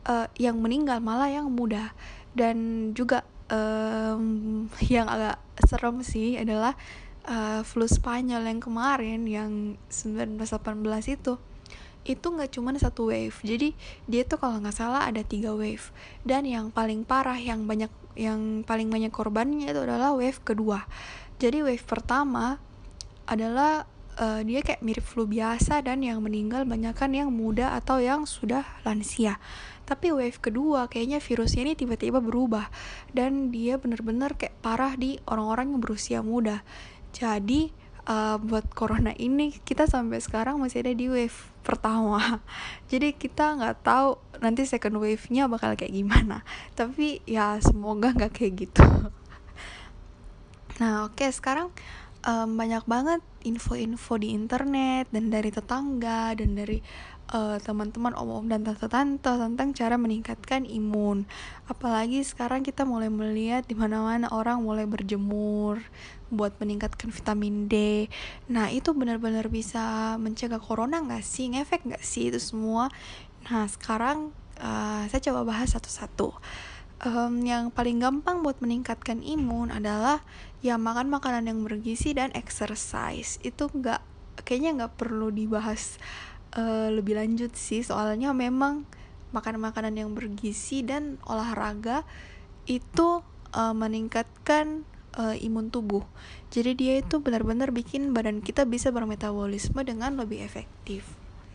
uh, 0.06 0.26
yang 0.38 0.58
meninggal 0.62 1.02
malah 1.02 1.30
yang 1.30 1.50
muda. 1.50 1.94
Dan 2.34 2.90
juga 2.94 3.26
um, 3.50 4.66
yang 4.94 5.08
agak 5.10 5.40
serem 5.66 6.04
sih 6.06 6.38
adalah 6.38 6.78
uh, 7.26 7.60
flu 7.66 7.84
Spanyol 7.88 8.46
yang 8.46 8.60
kemarin 8.62 9.26
yang 9.26 9.52
1918 9.90 11.16
itu 11.18 11.34
itu 12.08 12.26
nggak 12.32 12.56
cuma 12.56 12.72
satu 12.76 13.12
wave. 13.12 13.36
Jadi 13.44 13.76
dia 14.08 14.24
tuh 14.24 14.40
kalau 14.40 14.56
nggak 14.58 14.76
salah 14.76 15.04
ada 15.04 15.20
tiga 15.20 15.52
wave. 15.52 15.92
Dan 16.24 16.48
yang 16.48 16.72
paling 16.72 17.04
parah 17.04 17.36
yang 17.36 17.68
banyak 17.68 17.92
yang 18.18 18.64
paling 18.66 18.88
banyak 18.88 19.12
korbannya 19.12 19.70
itu 19.70 19.80
adalah 19.84 20.16
wave 20.16 20.40
kedua. 20.42 20.88
Jadi 21.38 21.62
wave 21.62 21.84
pertama 21.86 22.58
adalah 23.28 23.86
uh, 24.18 24.40
dia 24.42 24.60
kayak 24.60 24.82
mirip 24.82 25.06
flu 25.06 25.24
biasa 25.28 25.84
dan 25.86 26.02
yang 26.02 26.18
meninggal 26.24 26.66
banyak 26.66 26.92
kan 26.96 27.14
yang 27.14 27.30
muda 27.30 27.78
atau 27.78 28.02
yang 28.02 28.26
sudah 28.26 28.66
lansia. 28.82 29.38
Tapi 29.86 30.12
wave 30.12 30.36
kedua 30.42 30.90
kayaknya 30.90 31.22
virusnya 31.22 31.64
ini 31.64 31.74
tiba-tiba 31.78 32.18
berubah. 32.18 32.68
Dan 33.14 33.54
dia 33.54 33.78
bener-bener 33.78 34.34
kayak 34.34 34.58
parah 34.60 34.98
di 34.98 35.16
orang-orang 35.30 35.72
yang 35.72 35.80
berusia 35.80 36.18
muda. 36.20 36.60
Jadi 37.14 37.72
uh, 38.08 38.36
buat 38.40 38.68
corona 38.72 39.14
ini 39.16 39.54
kita 39.64 39.86
sampai 39.88 40.18
sekarang 40.18 40.58
masih 40.58 40.84
ada 40.84 40.92
di 40.92 41.06
wave 41.08 41.38
pertama. 41.68 42.40
Jadi 42.90 43.12
kita 43.12 43.60
nggak 43.60 43.84
tahu 43.84 44.16
nanti 44.40 44.64
second 44.64 44.96
wave-nya 44.96 45.44
bakal 45.52 45.76
kayak 45.76 45.92
gimana. 45.92 46.40
Tapi 46.72 47.20
ya 47.28 47.60
semoga 47.60 48.16
nggak 48.16 48.32
kayak 48.32 48.54
gitu. 48.66 48.84
Nah 50.78 51.10
oke 51.10 51.18
okay, 51.18 51.34
sekarang 51.34 51.74
um, 52.22 52.54
banyak 52.54 52.86
banget 52.86 53.18
info-info 53.42 54.14
di 54.14 54.30
internet 54.30 55.10
dan 55.10 55.26
dari 55.26 55.50
tetangga 55.50 56.38
dan 56.38 56.54
dari 56.54 56.78
uh, 57.32 57.56
teman-teman 57.60 58.16
om-om 58.16 58.48
dan 58.48 58.64
tante-tante 58.64 59.28
tentang 59.28 59.68
cara 59.76 59.96
meningkatkan 60.00 60.64
imun. 60.64 61.28
Apalagi 61.68 62.24
sekarang 62.24 62.64
kita 62.64 62.88
mulai 62.88 63.12
melihat 63.12 63.64
di 63.68 63.76
mana-mana 63.76 64.32
orang 64.32 64.64
mulai 64.64 64.88
berjemur 64.88 65.80
buat 66.28 66.56
meningkatkan 66.60 67.08
vitamin 67.12 67.68
D. 67.68 68.06
Nah 68.52 68.68
itu 68.72 68.92
benar-benar 68.92 69.48
bisa 69.48 70.16
mencegah 70.20 70.60
corona 70.60 71.00
nggak 71.00 71.24
sih? 71.24 71.48
Ngefek 71.52 71.88
nggak 71.88 72.04
sih 72.04 72.32
itu 72.32 72.40
semua? 72.40 72.92
Nah 73.48 73.64
sekarang 73.68 74.32
uh, 74.60 75.04
saya 75.08 75.20
coba 75.32 75.44
bahas 75.48 75.72
satu-satu. 75.72 76.36
Um, 76.98 77.46
yang 77.46 77.70
paling 77.70 78.02
gampang 78.02 78.42
buat 78.42 78.58
meningkatkan 78.58 79.22
imun 79.22 79.70
adalah 79.70 80.26
ya 80.66 80.74
makan 80.74 81.06
makanan 81.06 81.46
yang 81.46 81.62
bergizi 81.62 82.10
dan 82.10 82.34
exercise. 82.34 83.38
Itu 83.46 83.70
nggak 83.70 84.02
kayaknya 84.42 84.82
nggak 84.82 84.98
perlu 84.98 85.30
dibahas 85.30 85.98
uh, 86.58 86.90
lebih 86.90 87.14
lanjut 87.14 87.54
sih 87.54 87.86
soalnya 87.86 88.34
memang 88.34 88.82
makanan-makanan 89.30 89.94
yang 89.94 90.10
bergizi 90.16 90.82
dan 90.82 91.22
olahraga 91.28 92.02
itu 92.66 93.22
uh, 93.54 93.74
meningkatkan 93.76 94.82
uh, 95.16 95.36
imun 95.38 95.70
tubuh. 95.70 96.04
Jadi 96.50 96.74
dia 96.74 96.94
itu 97.00 97.20
benar-benar 97.22 97.70
bikin 97.70 98.12
badan 98.12 98.42
kita 98.42 98.64
bisa 98.64 98.90
bermetabolisme 98.90 99.78
dengan 99.84 100.16
lebih 100.16 100.40
efektif. 100.42 101.04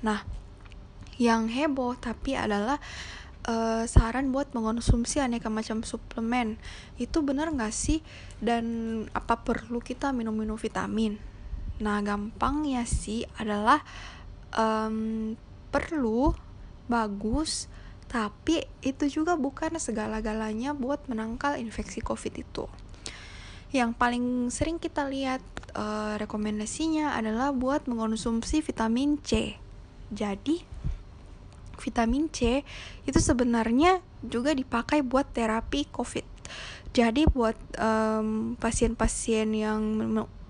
Nah, 0.06 0.22
yang 1.18 1.50
heboh 1.50 1.98
tapi 1.98 2.38
adalah 2.38 2.78
uh, 3.50 3.86
saran 3.90 4.30
buat 4.30 4.54
mengonsumsi 4.54 5.22
aneka 5.22 5.50
macam 5.50 5.82
suplemen. 5.82 6.58
Itu 6.98 7.26
benar 7.26 7.50
nggak 7.54 7.74
sih? 7.74 8.06
Dan 8.38 8.66
apa 9.14 9.42
perlu 9.42 9.82
kita 9.82 10.14
minum-minum 10.14 10.58
vitamin? 10.58 11.18
Nah, 11.82 12.00
gampangnya 12.06 12.86
sih 12.86 13.26
adalah 13.42 13.82
um, 14.54 15.34
perlu 15.74 16.34
bagus 16.86 17.72
tapi 18.14 18.62
itu 18.86 19.10
juga 19.10 19.34
bukan 19.34 19.74
segala-galanya 19.82 20.78
buat 20.78 21.02
menangkal 21.10 21.58
infeksi 21.58 21.98
covid 21.98 22.46
itu. 22.46 22.70
Yang 23.74 23.98
paling 23.98 24.54
sering 24.54 24.78
kita 24.78 25.10
lihat 25.10 25.42
uh, 25.74 26.14
rekomendasinya 26.22 27.18
adalah 27.18 27.50
buat 27.50 27.90
mengonsumsi 27.90 28.62
vitamin 28.62 29.18
C. 29.26 29.58
Jadi 30.14 30.62
vitamin 31.82 32.30
C 32.30 32.62
itu 33.10 33.18
sebenarnya 33.18 34.06
juga 34.22 34.54
dipakai 34.54 35.02
buat 35.02 35.26
terapi 35.34 35.90
covid. 35.90 36.30
Jadi 36.94 37.26
buat 37.26 37.58
pasien-pasien 38.62 39.50
um, 39.50 39.58
yang 39.58 39.82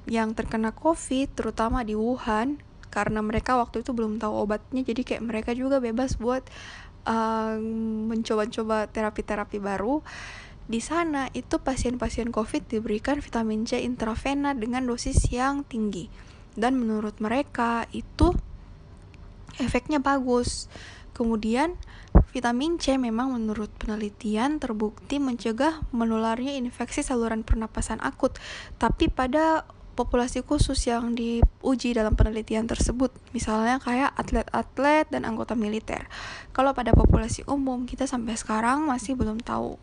yang 0.03 0.35
terkena 0.35 0.75
covid 0.75 1.31
terutama 1.31 1.87
di 1.87 1.95
Wuhan 1.95 2.59
karena 2.93 3.25
mereka 3.25 3.57
waktu 3.57 3.81
itu 3.81 3.89
belum 3.89 4.21
tahu 4.21 4.45
obatnya 4.45 4.85
jadi 4.85 5.01
kayak 5.01 5.23
mereka 5.25 5.57
juga 5.57 5.81
bebas 5.81 6.21
buat 6.21 6.45
uh, 7.09 7.57
mencoba-coba 8.13 8.85
terapi-terapi 8.93 9.57
baru. 9.57 10.05
Di 10.63 10.79
sana 10.79 11.27
itu 11.35 11.59
pasien-pasien 11.59 12.31
COVID 12.31 12.71
diberikan 12.71 13.19
vitamin 13.19 13.67
C 13.67 13.81
intravena 13.83 14.55
dengan 14.55 14.87
dosis 14.87 15.27
yang 15.27 15.67
tinggi. 15.67 16.07
Dan 16.53 16.79
menurut 16.79 17.17
mereka 17.19 17.89
itu 17.91 18.31
efeknya 19.59 19.99
bagus. 19.99 20.71
Kemudian 21.11 21.75
vitamin 22.31 22.79
C 22.79 22.95
memang 22.95 23.35
menurut 23.35 23.69
penelitian 23.75 24.57
terbukti 24.61 25.19
mencegah 25.19 25.83
menularnya 25.91 26.55
infeksi 26.55 27.03
saluran 27.03 27.43
pernapasan 27.43 27.99
akut, 27.99 28.39
tapi 28.79 29.11
pada 29.11 29.67
populasi 29.93 30.41
khusus 30.41 30.77
yang 30.89 31.13
diuji 31.13 31.93
dalam 31.93 32.17
penelitian 32.17 32.65
tersebut, 32.65 33.13
misalnya 33.31 33.77
kayak 33.77 34.11
atlet-atlet 34.17 35.05
dan 35.13 35.23
anggota 35.23 35.53
militer. 35.53 36.09
Kalau 36.51 36.73
pada 36.73 36.91
populasi 36.93 37.45
umum, 37.45 37.85
kita 37.85 38.09
sampai 38.09 38.33
sekarang 38.33 38.89
masih 38.89 39.13
belum 39.13 39.39
tahu. 39.41 39.77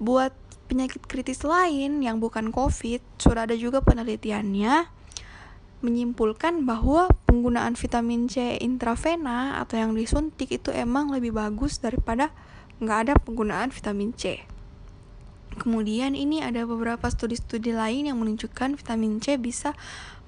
Buat 0.00 0.32
penyakit 0.66 1.04
kritis 1.04 1.44
lain 1.44 2.00
yang 2.00 2.18
bukan 2.18 2.48
COVID, 2.50 3.04
sudah 3.20 3.44
ada 3.44 3.54
juga 3.54 3.84
penelitiannya 3.84 4.88
menyimpulkan 5.80 6.68
bahwa 6.68 7.08
penggunaan 7.24 7.72
vitamin 7.72 8.28
C 8.28 8.60
intravena 8.60 9.56
atau 9.64 9.80
yang 9.80 9.96
disuntik 9.96 10.52
itu 10.52 10.68
emang 10.68 11.08
lebih 11.08 11.32
bagus 11.32 11.80
daripada 11.80 12.28
nggak 12.84 12.98
ada 13.08 13.14
penggunaan 13.16 13.72
vitamin 13.72 14.12
C. 14.12 14.44
Kemudian 15.58 16.14
ini 16.14 16.44
ada 16.44 16.62
beberapa 16.62 17.10
studi-studi 17.10 17.74
lain 17.74 18.06
yang 18.06 18.22
menunjukkan 18.22 18.78
vitamin 18.78 19.18
C 19.18 19.34
bisa 19.34 19.74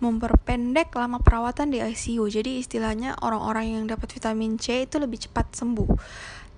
memperpendek 0.03 0.91
lama 0.99 1.23
perawatan 1.23 1.71
di 1.71 1.79
ICU. 1.79 2.27
Jadi 2.27 2.59
istilahnya 2.59 3.15
orang-orang 3.23 3.79
yang 3.79 3.85
dapat 3.87 4.11
vitamin 4.11 4.59
C 4.59 4.83
itu 4.83 4.99
lebih 4.99 5.31
cepat 5.31 5.55
sembuh. 5.55 5.91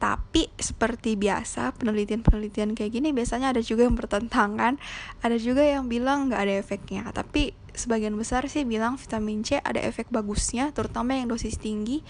Tapi 0.00 0.50
seperti 0.58 1.14
biasa 1.14 1.76
penelitian-penelitian 1.80 2.76
kayak 2.76 2.92
gini 2.92 3.14
biasanya 3.14 3.54
ada 3.54 3.62
juga 3.62 3.86
yang 3.86 3.96
bertentangan, 3.96 4.80
ada 5.22 5.36
juga 5.38 5.62
yang 5.64 5.86
bilang 5.86 6.28
nggak 6.28 6.40
ada 6.40 6.54
efeknya. 6.60 7.08
Tapi 7.12 7.54
sebagian 7.76 8.16
besar 8.16 8.48
sih 8.50 8.64
bilang 8.64 8.96
vitamin 8.96 9.44
C 9.44 9.60
ada 9.60 9.78
efek 9.80 10.08
bagusnya, 10.08 10.72
terutama 10.72 11.14
yang 11.14 11.30
dosis 11.30 11.60
tinggi 11.60 12.02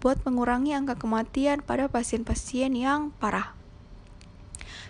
buat 0.00 0.22
mengurangi 0.22 0.76
angka 0.76 1.00
kematian 1.00 1.64
pada 1.64 1.88
pasien-pasien 1.88 2.76
yang 2.76 3.10
parah. 3.16 3.65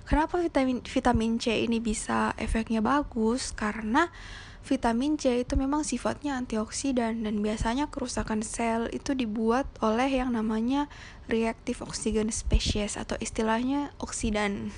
Kenapa 0.07 0.39
vitamin 0.39 0.83
vitamin 0.87 1.39
C 1.43 1.67
ini 1.67 1.83
bisa 1.83 2.33
efeknya 2.39 2.79
bagus? 2.79 3.51
Karena 3.51 4.07
vitamin 4.67 5.15
C 5.15 5.47
itu 5.47 5.55
memang 5.55 5.87
sifatnya 5.87 6.35
antioksidan 6.35 7.23
dan 7.23 7.39
biasanya 7.39 7.87
kerusakan 7.87 8.43
sel 8.43 8.91
itu 8.91 9.15
dibuat 9.15 9.71
oleh 9.79 10.11
yang 10.11 10.35
namanya 10.35 10.91
reactive 11.31 11.87
oxygen 11.87 12.35
species 12.35 12.99
atau 12.99 13.15
istilahnya 13.23 13.95
oksidan. 14.03 14.75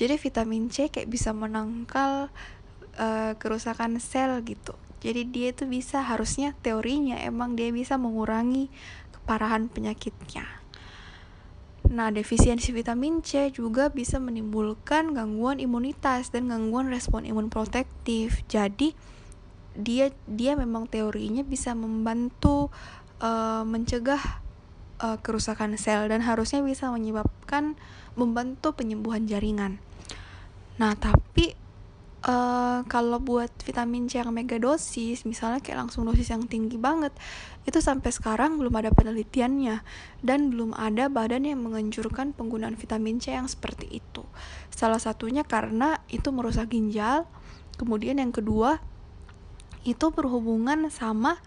Jadi 0.00 0.16
vitamin 0.16 0.72
C 0.72 0.88
kayak 0.88 1.12
bisa 1.12 1.36
menangkal 1.36 2.32
uh, 2.96 3.32
kerusakan 3.36 4.00
sel 4.00 4.40
gitu. 4.48 4.72
Jadi 4.98 5.28
dia 5.30 5.54
itu 5.54 5.68
bisa 5.68 6.02
harusnya 6.02 6.58
teorinya 6.58 7.20
emang 7.22 7.54
dia 7.54 7.70
bisa 7.70 7.94
mengurangi 8.00 8.66
keparahan 9.14 9.70
penyakitnya. 9.70 10.48
Nah, 11.88 12.12
defisiensi 12.12 12.68
vitamin 12.76 13.24
C 13.24 13.48
juga 13.48 13.88
bisa 13.88 14.20
menimbulkan 14.20 15.16
gangguan 15.16 15.56
imunitas 15.56 16.28
dan 16.28 16.52
gangguan 16.52 16.92
respon 16.92 17.24
imun 17.24 17.48
protektif. 17.48 18.44
Jadi, 18.44 18.92
dia 19.72 20.12
dia 20.28 20.52
memang 20.52 20.84
teorinya 20.84 21.40
bisa 21.40 21.72
membantu 21.72 22.68
uh, 23.24 23.64
mencegah 23.64 24.20
uh, 25.00 25.16
kerusakan 25.22 25.80
sel 25.80 26.10
dan 26.12 26.20
harusnya 26.20 26.60
bisa 26.60 26.92
menyebabkan 26.92 27.78
membantu 28.18 28.76
penyembuhan 28.76 29.24
jaringan. 29.24 29.80
Nah, 30.76 30.92
tapi 30.92 31.56
uh, 32.26 32.82
kalau 32.88 33.18
buat 33.22 33.50
vitamin 33.62 34.10
C 34.10 34.18
yang 34.18 34.34
mega 34.34 34.58
dosis 34.58 35.22
misalnya 35.22 35.62
kayak 35.62 35.86
langsung 35.86 36.08
dosis 36.08 36.32
yang 36.32 36.46
tinggi 36.50 36.80
banget 36.80 37.14
itu 37.68 37.78
sampai 37.78 38.10
sekarang 38.10 38.56
belum 38.56 38.74
ada 38.80 38.90
penelitiannya 38.90 39.84
dan 40.24 40.50
belum 40.50 40.72
ada 40.74 41.12
badan 41.12 41.44
yang 41.44 41.60
menganjurkan 41.62 42.32
penggunaan 42.32 42.74
vitamin 42.74 43.20
C 43.20 43.36
yang 43.36 43.46
seperti 43.46 44.00
itu. 44.00 44.24
Salah 44.72 44.98
satunya 44.98 45.44
karena 45.44 46.00
itu 46.08 46.32
merusak 46.32 46.72
ginjal 46.72 47.28
kemudian 47.78 48.18
yang 48.18 48.34
kedua 48.34 48.80
itu 49.86 50.10
berhubungan 50.10 50.90
sama 50.90 51.38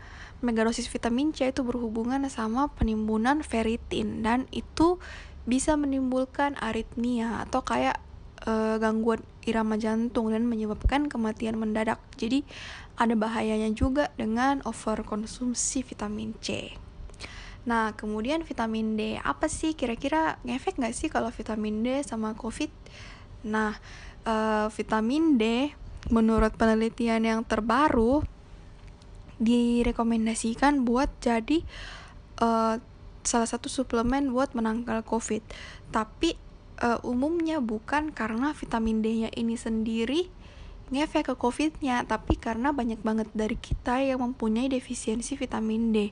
megadosis 0.41 0.89
vitamin 0.89 1.35
C 1.35 1.51
itu 1.51 1.61
berhubungan 1.61 2.25
sama 2.31 2.71
penimbunan 2.73 3.45
ferritin 3.45 4.25
dan 4.25 4.49
itu 4.49 4.97
bisa 5.45 5.73
menimbulkan 5.73 6.53
aritmia 6.61 7.41
atau 7.45 7.65
kayak 7.65 7.97
uh, 8.45 8.77
gangguan 8.77 9.21
irama 9.45 9.77
jantung 9.77 10.29
dan 10.29 10.45
menyebabkan 10.45 11.09
kematian 11.09 11.57
mendadak. 11.57 11.97
Jadi 12.17 12.45
ada 12.97 13.13
bahayanya 13.17 13.73
juga 13.73 14.13
dengan 14.17 14.61
overkonsumsi 14.65 15.85
vitamin 15.85 16.37
C. 16.41 16.77
Nah, 17.61 17.93
kemudian 17.93 18.41
vitamin 18.41 18.97
D, 18.97 19.21
apa 19.21 19.45
sih 19.45 19.77
kira-kira 19.77 20.41
ngefek 20.41 20.81
nggak 20.81 20.95
sih 20.97 21.09
kalau 21.13 21.29
vitamin 21.29 21.85
D 21.85 22.01
sama 22.01 22.33
COVID? 22.33 22.73
Nah, 23.45 23.77
uh, 24.25 24.65
vitamin 24.73 25.37
D 25.37 25.69
menurut 26.09 26.57
penelitian 26.57 27.21
yang 27.21 27.41
terbaru 27.45 28.25
direkomendasikan 29.41 30.85
buat 30.85 31.09
jadi 31.21 31.61
uh, 32.41 32.81
salah 33.21 33.49
satu 33.49 33.69
suplemen 33.69 34.33
buat 34.33 34.57
menangkal 34.57 35.05
COVID. 35.05 35.45
Tapi 35.93 36.37
uh, 36.81 36.99
umumnya 37.05 37.61
bukan 37.61 38.11
karena 38.11 38.51
vitamin 38.57 38.99
D-nya 39.05 39.29
ini 39.37 39.55
sendiri 39.55 40.27
ngefek 40.91 41.31
ke 41.31 41.35
COVID-nya, 41.39 42.03
tapi 42.03 42.35
karena 42.35 42.75
banyak 42.75 42.99
banget 42.99 43.31
dari 43.31 43.55
kita 43.55 44.03
yang 44.03 44.19
mempunyai 44.19 44.67
defisiensi 44.67 45.39
vitamin 45.39 45.95
D. 45.95 46.11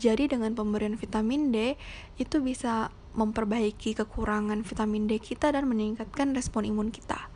Jadi 0.00 0.32
dengan 0.32 0.56
pemberian 0.56 0.96
vitamin 0.96 1.52
D 1.52 1.76
itu 2.16 2.40
bisa 2.40 2.88
memperbaiki 3.14 3.92
kekurangan 3.92 4.64
vitamin 4.64 5.04
D 5.06 5.20
kita 5.20 5.52
dan 5.52 5.68
meningkatkan 5.68 6.32
respon 6.32 6.64
imun 6.64 6.88
kita. 6.88 7.28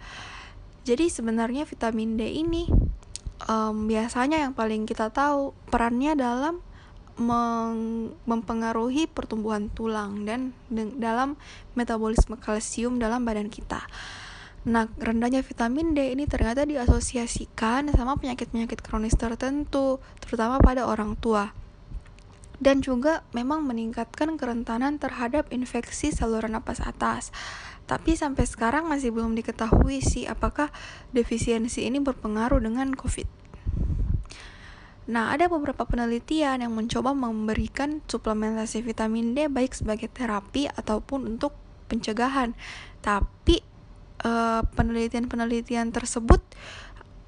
Jadi 0.88 1.12
sebenarnya 1.12 1.68
vitamin 1.68 2.16
D 2.16 2.24
ini 2.24 2.72
um, 3.44 3.84
biasanya 3.84 4.48
yang 4.48 4.56
paling 4.56 4.88
kita 4.88 5.12
tahu 5.12 5.52
perannya 5.68 6.16
dalam 6.16 6.64
mempengaruhi 7.18 9.10
pertumbuhan 9.10 9.68
tulang 9.74 10.22
dan 10.22 10.54
dalam 10.96 11.34
metabolisme 11.74 12.38
kalsium 12.38 13.02
dalam 13.02 13.26
badan 13.26 13.50
kita. 13.50 13.82
Nah, 14.68 14.90
rendahnya 14.98 15.40
vitamin 15.40 15.94
D 15.94 16.12
ini 16.12 16.26
ternyata 16.26 16.66
diasosiasikan 16.66 17.94
sama 17.94 18.18
penyakit-penyakit 18.18 18.82
kronis 18.82 19.14
tertentu, 19.14 20.02
terutama 20.20 20.58
pada 20.58 20.84
orang 20.84 21.14
tua. 21.16 21.54
Dan 22.58 22.82
juga 22.82 23.22
memang 23.30 23.62
meningkatkan 23.62 24.34
kerentanan 24.34 24.98
terhadap 24.98 25.46
infeksi 25.54 26.10
saluran 26.10 26.58
napas 26.58 26.82
atas. 26.82 27.30
Tapi 27.86 28.18
sampai 28.18 28.44
sekarang 28.44 28.90
masih 28.90 29.14
belum 29.14 29.38
diketahui 29.38 30.02
sih 30.02 30.26
apakah 30.26 30.68
defisiensi 31.14 31.86
ini 31.86 32.02
berpengaruh 32.02 32.58
dengan 32.58 32.92
COVID. 32.98 33.37
Nah, 35.08 35.32
ada 35.32 35.48
beberapa 35.48 35.88
penelitian 35.88 36.60
yang 36.60 36.72
mencoba 36.76 37.16
memberikan 37.16 38.04
suplementasi 38.04 38.84
vitamin 38.84 39.32
D 39.32 39.48
baik 39.48 39.72
sebagai 39.72 40.12
terapi 40.12 40.68
ataupun 40.68 41.24
untuk 41.24 41.56
pencegahan. 41.88 42.52
Tapi 43.00 43.64
eh, 44.22 44.62
penelitian-penelitian 44.62 45.96
tersebut 45.96 46.44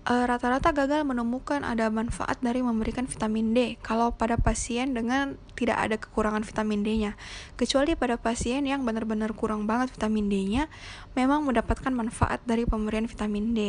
rata 0.01 0.27
rata-rata 0.27 0.73
gagal 0.73 1.05
menemukan 1.05 1.61
ada 1.61 1.93
manfaat 1.93 2.41
dari 2.41 2.65
memberikan 2.65 3.05
vitamin 3.05 3.53
D 3.53 3.77
kalau 3.85 4.11
pada 4.17 4.41
pasien 4.41 4.97
dengan 4.97 5.37
tidak 5.55 5.77
ada 5.77 5.97
kekurangan 6.01 6.41
vitamin 6.43 6.81
D-nya. 6.81 7.13
Kecuali 7.55 7.95
pada 7.95 8.17
pasien 8.17 8.65
yang 8.65 8.83
benar-benar 8.83 9.37
kurang 9.37 9.69
banget 9.69 9.93
vitamin 9.93 10.27
D-nya, 10.33 10.73
memang 11.15 11.45
mendapatkan 11.45 11.93
manfaat 11.93 12.41
dari 12.49 12.65
pemberian 12.65 13.07
vitamin 13.07 13.53
D. 13.53 13.61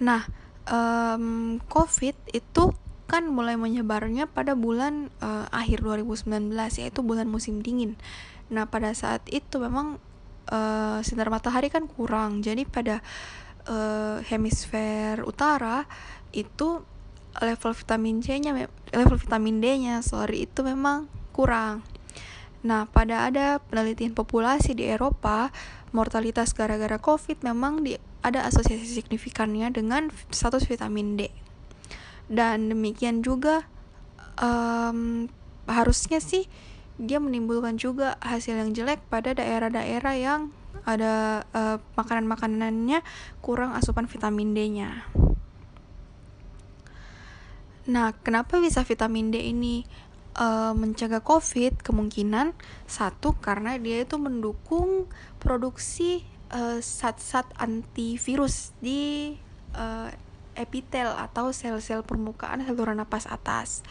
Nah, 0.00 0.24
um, 0.68 1.58
COVID 1.66 2.16
itu 2.32 2.72
kan 3.08 3.24
mulai 3.24 3.56
menyebarnya 3.56 4.28
pada 4.28 4.52
bulan 4.52 5.08
uh, 5.24 5.48
akhir 5.48 5.80
2019 5.80 6.52
yaitu 6.52 7.00
bulan 7.00 7.24
musim 7.24 7.64
dingin. 7.64 7.96
Nah 8.52 8.68
pada 8.68 8.92
saat 8.92 9.24
itu 9.32 9.56
memang 9.56 9.96
uh, 10.52 11.00
sinar 11.00 11.32
matahari 11.32 11.72
kan 11.72 11.88
kurang, 11.88 12.44
jadi 12.44 12.68
pada 12.68 13.00
uh, 13.64 14.20
hemisfer 14.28 15.24
utara 15.24 15.88
itu 16.36 16.84
level 17.38 17.72
vitamin 17.72 18.20
C-nya 18.20 18.52
level 18.92 19.18
vitamin 19.20 19.64
D-nya 19.64 20.04
sorry 20.04 20.44
itu 20.44 20.60
memang 20.60 21.08
kurang. 21.32 21.80
Nah 22.60 22.84
pada 22.90 23.24
ada 23.30 23.62
penelitian 23.62 24.12
populasi 24.12 24.76
di 24.76 24.84
Eropa 24.84 25.48
mortalitas 25.96 26.52
gara-gara 26.52 27.00
COVID 27.00 27.40
memang 27.40 27.80
di, 27.80 27.96
ada 28.28 28.44
asosiasi 28.44 28.84
signifikannya 28.84 29.72
dengan 29.72 30.12
status 30.28 30.68
vitamin 30.68 31.16
D. 31.16 31.32
Dan 32.28 32.68
demikian 32.68 33.24
juga 33.24 33.64
um, 34.36 35.26
harusnya 35.64 36.20
sih 36.20 36.44
dia 36.98 37.22
menimbulkan 37.22 37.78
juga 37.78 38.18
hasil 38.20 38.58
yang 38.58 38.74
jelek 38.74 39.00
pada 39.08 39.32
daerah-daerah 39.32 40.14
yang 40.18 40.40
ada 40.82 41.46
uh, 41.54 41.78
makanan-makanannya 41.94 43.00
kurang 43.40 43.72
asupan 43.72 44.10
vitamin 44.10 44.52
D-nya. 44.52 45.06
Nah, 47.88 48.12
kenapa 48.20 48.60
bisa 48.60 48.84
vitamin 48.84 49.32
D 49.32 49.40
ini 49.40 49.88
uh, 50.36 50.76
mencegah 50.76 51.24
COVID 51.24 51.80
kemungkinan 51.80 52.52
satu 52.84 53.32
karena 53.40 53.80
dia 53.80 54.04
itu 54.04 54.20
mendukung 54.20 55.08
produksi 55.40 56.26
uh, 56.52 56.78
zat-zat 56.80 57.48
antivirus 57.56 58.76
di 58.80 59.34
uh, 59.76 60.08
epitel 60.58 61.14
atau 61.14 61.54
sel-sel 61.54 62.02
permukaan 62.02 62.66
saluran 62.66 62.98
napas 62.98 63.30
atas. 63.30 63.86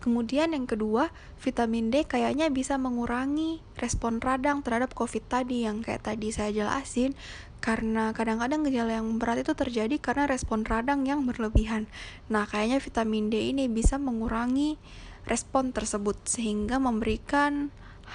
Kemudian 0.00 0.56
yang 0.56 0.64
kedua, 0.64 1.12
vitamin 1.44 1.92
D 1.92 2.08
kayaknya 2.08 2.48
bisa 2.48 2.80
mengurangi 2.80 3.60
respon 3.76 4.16
radang 4.16 4.64
terhadap 4.64 4.96
COVID 4.96 5.28
tadi 5.28 5.68
yang 5.68 5.84
kayak 5.84 6.08
tadi 6.08 6.32
saya 6.32 6.48
jelasin 6.56 7.12
karena 7.60 8.16
kadang-kadang 8.16 8.64
gejala 8.64 8.96
yang 8.96 9.20
berat 9.20 9.44
itu 9.44 9.52
terjadi 9.52 10.00
karena 10.00 10.24
respon 10.24 10.64
radang 10.64 11.04
yang 11.04 11.28
berlebihan. 11.28 11.84
Nah, 12.32 12.48
kayaknya 12.48 12.80
vitamin 12.80 13.28
D 13.28 13.52
ini 13.52 13.68
bisa 13.68 14.00
mengurangi 14.00 14.80
respon 15.28 15.76
tersebut 15.76 16.16
sehingga 16.24 16.80
memberikan 16.80 17.68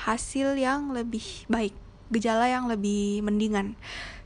hasil 0.10 0.58
yang 0.58 0.90
lebih 0.90 1.46
baik, 1.46 1.78
gejala 2.14 2.50
yang 2.50 2.70
lebih 2.70 3.26
mendingan. 3.26 3.74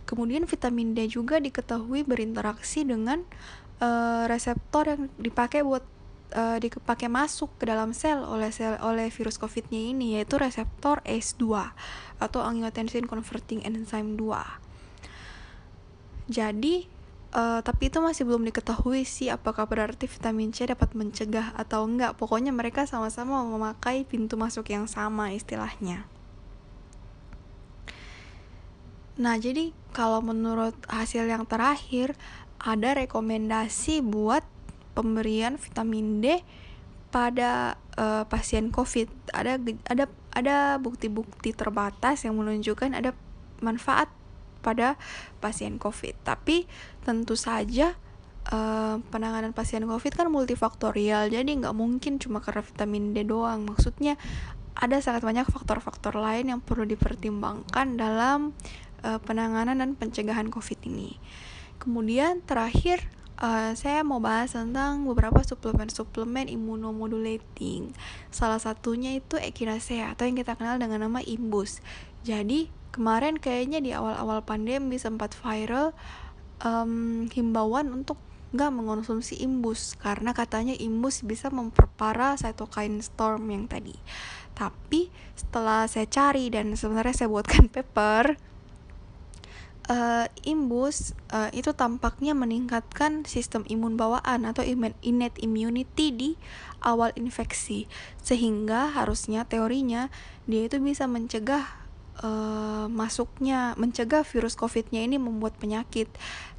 Kemudian 0.09 0.49
vitamin 0.49 0.97
D 0.97 1.05
juga 1.05 1.37
diketahui 1.37 2.01
berinteraksi 2.01 2.81
dengan 2.81 3.21
uh, 3.77 4.25
reseptor 4.25 4.89
yang 4.89 5.01
dipakai 5.21 5.61
buat 5.61 5.85
uh, 6.33 6.57
dipakai 6.57 7.05
masuk 7.09 7.53
ke 7.61 7.69
dalam 7.69 7.93
sel 7.93 8.25
oleh 8.25 8.49
sel 8.49 8.81
oleh 8.81 9.13
virus 9.13 9.37
COVID-nya 9.37 9.81
ini 9.93 10.17
yaitu 10.17 10.41
reseptor 10.41 11.05
ACE2 11.05 11.45
atau 12.19 12.41
angiotensin 12.41 13.05
converting 13.05 13.61
enzyme 13.65 14.17
2. 14.17 16.29
Jadi 16.29 16.99
Uh, 17.29 17.61
tapi 17.61 17.93
itu 17.93 18.01
masih 18.01 18.25
belum 18.25 18.41
diketahui 18.41 19.05
sih 19.05 19.29
apakah 19.29 19.69
berarti 19.69 20.09
vitamin 20.09 20.49
C 20.49 20.65
dapat 20.65 20.97
mencegah 20.97 21.53
atau 21.53 21.85
enggak. 21.85 22.17
Pokoknya 22.17 22.49
mereka 22.49 22.89
sama-sama 22.89 23.45
memakai 23.45 24.01
pintu 24.01 24.33
masuk 24.33 24.65
yang 24.73 24.89
sama 24.89 25.29
istilahnya. 25.29 26.09
Nah, 29.19 29.35
jadi 29.35 29.75
kalau 29.91 30.23
menurut 30.23 30.73
hasil 30.87 31.27
yang 31.27 31.43
terakhir 31.43 32.15
ada 32.55 32.95
rekomendasi 32.95 33.99
buat 33.99 34.47
pemberian 34.95 35.59
vitamin 35.59 36.23
D 36.23 36.39
pada 37.11 37.75
uh, 37.99 38.23
pasien 38.31 38.71
COVID. 38.71 39.35
Ada 39.35 39.59
ada 39.91 40.05
ada 40.31 40.57
bukti-bukti 40.79 41.51
terbatas 41.51 42.23
yang 42.23 42.39
menunjukkan 42.39 42.95
ada 42.95 43.11
manfaat 43.59 44.07
pada 44.63 44.95
pasien 45.43 45.75
COVID. 45.75 46.15
Tapi 46.23 46.63
tentu 47.03 47.35
saja 47.35 47.99
uh, 48.55 49.03
penanganan 49.11 49.51
pasien 49.51 49.83
COVID 49.83 50.15
kan 50.15 50.31
multifaktorial, 50.31 51.27
jadi 51.27 51.47
nggak 51.47 51.75
mungkin 51.75 52.23
cuma 52.23 52.39
karena 52.39 52.63
vitamin 52.63 53.11
D 53.11 53.27
doang. 53.27 53.67
Maksudnya 53.67 54.15
ada 54.79 55.03
sangat 55.03 55.27
banyak 55.27 55.43
faktor-faktor 55.51 56.15
lain 56.15 56.55
yang 56.55 56.63
perlu 56.63 56.87
dipertimbangkan 56.87 57.99
dalam 57.99 58.55
uh, 59.03 59.19
penanganan 59.23 59.79
dan 59.79 59.95
pencegahan 59.95 60.51
COVID 60.51 60.79
ini. 60.87 61.19
Kemudian 61.79 62.43
terakhir 62.43 63.07
uh, 63.39 63.71
saya 63.73 64.03
mau 64.03 64.19
bahas 64.19 64.53
tentang 64.53 65.07
beberapa 65.07 65.39
suplemen-suplemen 65.41 66.51
immunomodulating. 66.51 67.95
Salah 68.29 68.59
satunya 68.59 69.15
itu 69.17 69.39
echinacea 69.39 70.13
atau 70.13 70.27
yang 70.27 70.37
kita 70.37 70.59
kenal 70.59 70.75
dengan 70.77 71.07
nama 71.07 71.23
imbus. 71.23 71.79
Jadi 72.27 72.67
kemarin 72.91 73.39
kayaknya 73.39 73.79
di 73.79 73.95
awal-awal 73.95 74.43
pandemi 74.43 74.99
sempat 74.99 75.31
viral 75.31 75.95
um, 76.63 77.25
himbauan 77.31 77.91
untuk 77.95 78.19
nggak 78.49 78.73
mengonsumsi 78.73 79.37
imbus 79.45 79.93
karena 80.01 80.33
katanya 80.33 80.73
imbus 80.73 81.21
bisa 81.21 81.53
memperparah 81.53 82.33
cytokine 82.33 82.99
storm 83.05 83.45
yang 83.53 83.69
tadi. 83.69 83.93
Tapi 84.57 85.07
setelah 85.37 85.85
saya 85.85 86.09
cari 86.09 86.49
dan 86.51 86.73
sebenarnya 86.73 87.15
saya 87.15 87.29
buatkan 87.31 87.69
paper, 87.73 88.35
uh, 89.89 90.25
imbus 90.45 91.17
uh, 91.33 91.49
itu 91.51 91.73
tampaknya 91.73 92.37
meningkatkan 92.37 93.25
sistem 93.25 93.65
imun 93.65 93.97
bawaan 93.97 94.45
atau 94.45 94.61
innate 95.01 95.41
immunity 95.41 96.13
di 96.13 96.29
awal 96.79 97.11
infeksi. 97.17 97.89
Sehingga 98.21 98.93
harusnya 98.93 99.43
teorinya 99.49 100.07
dia 100.45 100.69
itu 100.69 100.77
bisa 100.79 101.09
mencegah 101.09 101.65
uh, 102.21 102.85
masuknya 102.87 103.73
mencegah 103.75 104.21
virus 104.23 104.53
COVID-nya 104.55 105.03
ini 105.03 105.17
membuat 105.17 105.57
penyakit, 105.57 106.07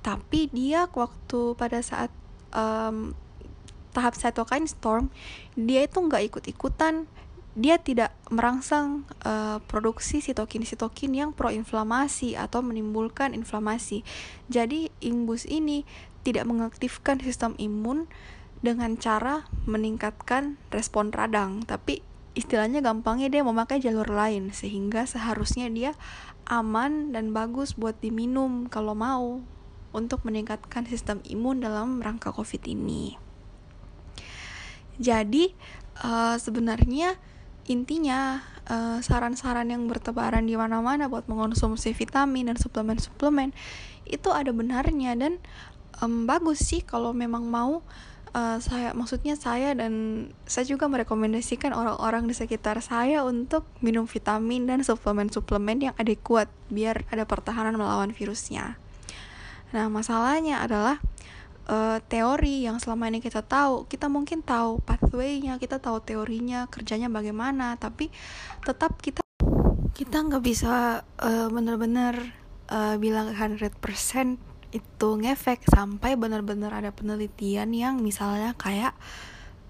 tapi 0.03 0.51
dia 0.51 0.91
waktu 0.91 1.55
pada 1.55 1.81
saat 1.81 2.11
um, 2.53 3.15
tahap 3.91 4.15
cytokine 4.15 4.71
storm 4.71 5.11
dia 5.59 5.83
itu 5.83 5.99
nggak 5.99 6.31
ikut-ikutan 6.31 7.11
dia 7.59 7.83
tidak 7.83 8.15
merangsang 8.31 9.03
uh, 9.27 9.59
produksi 9.67 10.23
sitokin-sitokin 10.23 11.13
yang 11.19 11.31
proinflamasi 11.35 12.39
atau 12.39 12.63
menimbulkan 12.63 13.35
inflamasi. 13.35 14.07
Jadi 14.47 14.95
imbus 15.03 15.51
ini 15.51 15.83
tidak 16.23 16.47
mengaktifkan 16.47 17.19
sistem 17.19 17.59
imun 17.59 18.07
dengan 18.61 18.95
cara 19.01 19.49
meningkatkan 19.67 20.61
respon 20.71 21.11
radang, 21.11 21.65
tapi 21.67 22.05
istilahnya 22.39 22.85
gampangnya 22.85 23.27
dia 23.33 23.43
memakai 23.43 23.83
jalur 23.83 24.07
lain 24.07 24.55
sehingga 24.55 25.03
seharusnya 25.09 25.67
dia 25.73 25.93
aman 26.47 27.11
dan 27.11 27.35
bagus 27.35 27.75
buat 27.75 27.99
diminum 27.99 28.71
kalau 28.71 28.95
mau 28.95 29.43
untuk 29.91 30.23
meningkatkan 30.23 30.87
sistem 30.87 31.19
imun 31.27 31.67
dalam 31.67 31.99
rangka 31.99 32.31
COVID 32.31 32.63
ini. 32.71 33.19
Jadi 35.01 35.51
uh, 36.05 36.37
sebenarnya 36.37 37.17
intinya 37.69 38.41
eh, 38.69 38.99
saran-saran 39.03 39.69
yang 39.69 39.85
bertebaran 39.91 40.47
di 40.47 40.55
mana-mana 40.57 41.11
buat 41.11 41.27
mengonsumsi 41.27 41.93
vitamin 41.93 42.53
dan 42.53 42.57
suplemen-suplemen 42.57 43.53
itu 44.09 44.29
ada 44.35 44.51
benarnya 44.51 45.15
dan 45.15 45.39
um, 46.03 46.27
bagus 46.27 46.65
sih 46.65 46.83
kalau 46.83 47.15
memang 47.15 47.47
mau 47.47 47.85
uh, 48.35 48.59
saya 48.59 48.91
maksudnya 48.95 49.35
saya 49.39 49.75
dan 49.75 50.27
saya 50.47 50.67
juga 50.67 50.87
merekomendasikan 50.91 51.75
orang-orang 51.75 52.27
di 52.27 52.35
sekitar 52.35 52.79
saya 52.83 53.23
untuk 53.23 53.67
minum 53.85 54.07
vitamin 54.07 54.67
dan 54.67 54.81
suplemen-suplemen 54.83 55.91
yang 55.91 55.95
adekuat 55.99 56.51
biar 56.71 57.07
ada 57.11 57.27
pertahanan 57.27 57.79
melawan 57.79 58.11
virusnya. 58.15 58.79
Nah, 59.71 59.87
masalahnya 59.87 60.59
adalah 60.67 60.99
uh, 61.69 61.99
teori 62.07 62.65
yang 62.65 62.79
selama 62.79 63.11
ini 63.11 63.21
kita 63.21 63.45
tahu, 63.45 63.85
kita 63.91 64.09
mungkin 64.09 64.41
tahu 64.41 64.81
pathway-nya, 64.87 65.61
kita 65.61 65.83
tahu 65.83 66.01
teorinya, 66.01 66.71
kerjanya 66.73 67.13
bagaimana, 67.13 67.77
tapi 67.77 68.09
tetap 68.65 68.97
kita 69.03 69.21
kita 69.93 70.17
nggak 70.25 70.41
bisa 70.41 71.05
uh, 71.21 71.49
benar-benar 71.53 72.17
uh, 72.73 72.97
bilang 72.97 73.37
100% 73.37 73.77
itu 74.71 75.09
ngefek 75.19 75.67
sampai 75.67 76.15
benar-benar 76.15 76.71
ada 76.71 76.95
penelitian 76.95 77.75
yang 77.75 77.99
misalnya 77.99 78.55
kayak 78.55 78.95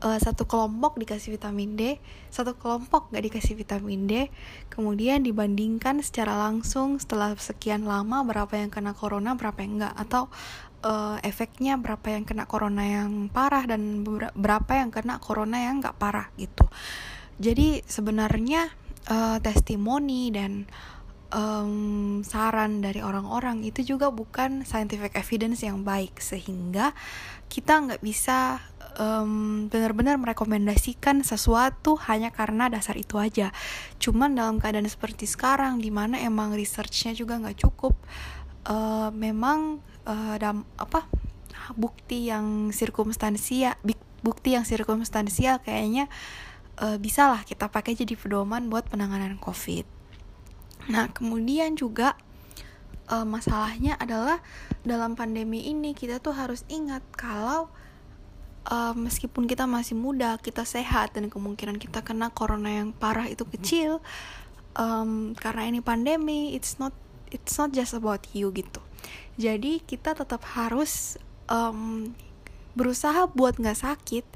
uh, 0.04 0.18
satu 0.20 0.44
kelompok 0.48 0.96
dikasih 1.00 1.36
vitamin 1.36 1.76
D, 1.76 2.00
satu 2.32 2.56
kelompok 2.56 3.12
nggak 3.12 3.24
dikasih 3.32 3.54
vitamin 3.56 4.08
D, 4.08 4.12
kemudian 4.72 5.24
dibandingkan 5.24 6.04
secara 6.04 6.36
langsung 6.36 7.00
setelah 7.00 7.36
sekian 7.36 7.84
lama 7.88 8.24
berapa 8.24 8.50
yang 8.56 8.72
kena 8.72 8.96
corona, 8.96 9.36
berapa 9.36 9.56
yang 9.60 9.80
enggak, 9.80 9.94
atau 9.96 10.28
uh, 10.84 11.16
efeknya 11.24 11.76
berapa 11.76 12.04
yang 12.12 12.24
kena 12.24 12.44
corona 12.44 12.84
yang 12.84 13.28
parah 13.32 13.64
dan 13.64 14.04
berapa 14.34 14.72
yang 14.76 14.90
kena 14.92 15.20
corona 15.20 15.60
yang 15.60 15.80
nggak 15.80 15.96
parah 15.96 16.28
gitu. 16.36 16.66
Jadi 17.40 17.80
sebenarnya 17.88 18.68
uh, 19.08 19.40
testimoni 19.40 20.28
dan 20.28 20.68
um, 21.32 22.20
saran 22.26 22.84
dari 22.84 23.00
orang-orang 23.00 23.64
itu 23.64 23.96
juga 23.96 24.12
bukan 24.12 24.66
scientific 24.66 25.16
evidence 25.16 25.64
yang 25.64 25.86
baik 25.86 26.20
sehingga 26.20 26.92
kita 27.50 27.82
nggak 27.82 28.02
bisa 28.04 28.60
um, 28.98 29.66
benar-benar 29.70 30.18
merekomendasikan 30.18 31.22
sesuatu 31.22 31.98
hanya 32.06 32.30
karena 32.30 32.70
dasar 32.70 32.94
itu 32.98 33.18
aja. 33.18 33.50
Cuman 33.98 34.34
dalam 34.38 34.58
keadaan 34.62 34.86
seperti 34.86 35.26
sekarang, 35.26 35.82
di 35.82 35.90
mana 35.90 36.18
emang 36.20 36.54
researchnya 36.54 37.14
juga 37.14 37.38
nggak 37.38 37.58
cukup, 37.58 37.94
uh, 38.70 39.10
memang 39.14 39.82
uh, 40.10 40.34
dam, 40.42 40.66
apa 40.74 41.06
bukti 41.78 42.26
yang 42.26 42.74
sirkumstansia, 42.74 43.78
bukti 44.26 44.58
yang 44.58 44.66
sirkumstansial 44.66 45.62
kayaknya 45.62 46.10
uh, 46.82 46.98
bisa 46.98 47.30
lah 47.30 47.46
kita 47.46 47.70
pakai 47.70 47.94
jadi 47.94 48.18
pedoman 48.18 48.66
buat 48.66 48.90
penanganan 48.90 49.38
COVID. 49.38 49.86
Nah, 50.90 51.06
kemudian 51.14 51.78
juga 51.78 52.18
uh, 53.12 53.22
masalahnya 53.22 53.94
adalah 54.00 54.42
dalam 54.82 55.14
pandemi 55.14 55.70
ini 55.70 55.94
kita 55.94 56.18
tuh 56.18 56.34
harus 56.34 56.66
ingat 56.66 57.04
kalau 57.14 57.70
uh, 58.66 58.94
meskipun 58.96 59.46
kita 59.46 59.68
masih 59.68 59.94
muda, 59.94 60.40
kita 60.40 60.66
sehat 60.66 61.14
dan 61.14 61.30
kemungkinan 61.30 61.78
kita 61.78 62.02
kena 62.02 62.32
corona 62.32 62.82
yang 62.82 62.90
parah 62.96 63.28
itu 63.30 63.46
kecil. 63.46 64.02
Um, 64.78 65.34
karena 65.34 65.66
ini 65.66 65.80
pandemi, 65.82 66.54
it's 66.54 66.78
not 66.78 66.94
it's 67.30 67.58
not 67.58 67.74
just 67.74 67.94
about 67.94 68.22
you 68.34 68.50
gitu. 68.54 68.80
Jadi 69.40 69.80
kita 69.84 70.12
tetap 70.12 70.44
harus 70.56 71.16
um, 71.48 72.12
berusaha 72.74 73.26
buat 73.32 73.56
nggak 73.58 73.78
sakit 73.78 74.26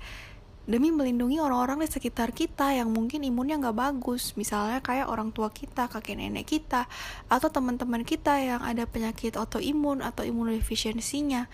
demi 0.64 0.88
melindungi 0.88 1.36
orang-orang 1.44 1.84
di 1.84 1.88
sekitar 1.92 2.32
kita 2.32 2.72
yang 2.72 2.88
mungkin 2.88 3.20
imunnya 3.20 3.60
nggak 3.60 3.76
bagus. 3.76 4.32
Misalnya 4.34 4.80
kayak 4.80 5.12
orang 5.12 5.28
tua 5.30 5.52
kita 5.52 5.92
kakek 5.92 6.16
nenek 6.16 6.48
kita 6.48 6.88
atau 7.28 7.48
teman-teman 7.52 8.00
kita 8.00 8.40
yang 8.40 8.60
ada 8.64 8.88
penyakit 8.88 9.36
autoimun 9.36 10.00
atau 10.00 10.24
imunodefisiensinya 10.24 11.46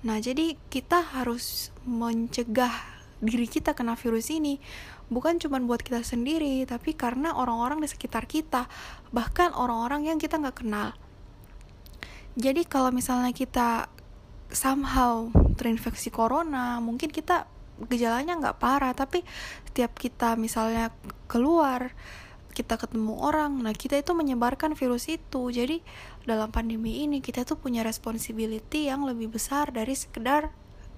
nah 0.00 0.16
jadi 0.16 0.56
kita 0.72 1.12
harus 1.12 1.68
mencegah 1.84 2.72
diri 3.20 3.44
kita 3.44 3.76
kena 3.76 4.00
virus 4.00 4.32
ini. 4.32 4.56
Bukan 5.12 5.36
cuma 5.42 5.60
buat 5.60 5.84
kita 5.84 6.00
sendiri 6.00 6.64
tapi 6.64 6.96
karena 6.96 7.36
orang-orang 7.36 7.84
di 7.84 7.88
sekitar 7.90 8.24
kita. 8.24 8.64
Bahkan 9.12 9.52
orang-orang 9.52 10.08
yang 10.08 10.16
kita 10.16 10.40
nggak 10.40 10.64
kenal 10.64 10.96
jadi 12.38 12.62
kalau 12.66 12.94
misalnya 12.94 13.34
kita 13.34 13.90
somehow 14.50 15.30
terinfeksi 15.54 16.10
corona 16.10 16.82
mungkin 16.82 17.10
kita 17.10 17.46
gejalanya 17.88 18.36
nggak 18.36 18.58
parah 18.60 18.92
tapi 18.92 19.24
setiap 19.70 19.96
kita 19.96 20.36
misalnya 20.36 20.92
keluar 21.30 21.94
kita 22.50 22.76
ketemu 22.76 23.14
orang 23.22 23.62
nah 23.62 23.72
kita 23.72 23.96
itu 23.96 24.12
menyebarkan 24.12 24.74
virus 24.74 25.06
itu. 25.06 25.48
Jadi 25.54 25.80
dalam 26.26 26.50
pandemi 26.50 27.06
ini 27.06 27.22
kita 27.22 27.46
tuh 27.46 27.56
punya 27.56 27.86
responsibility 27.86 28.90
yang 28.90 29.06
lebih 29.06 29.30
besar 29.30 29.70
dari 29.70 29.94
sekedar 29.94 30.50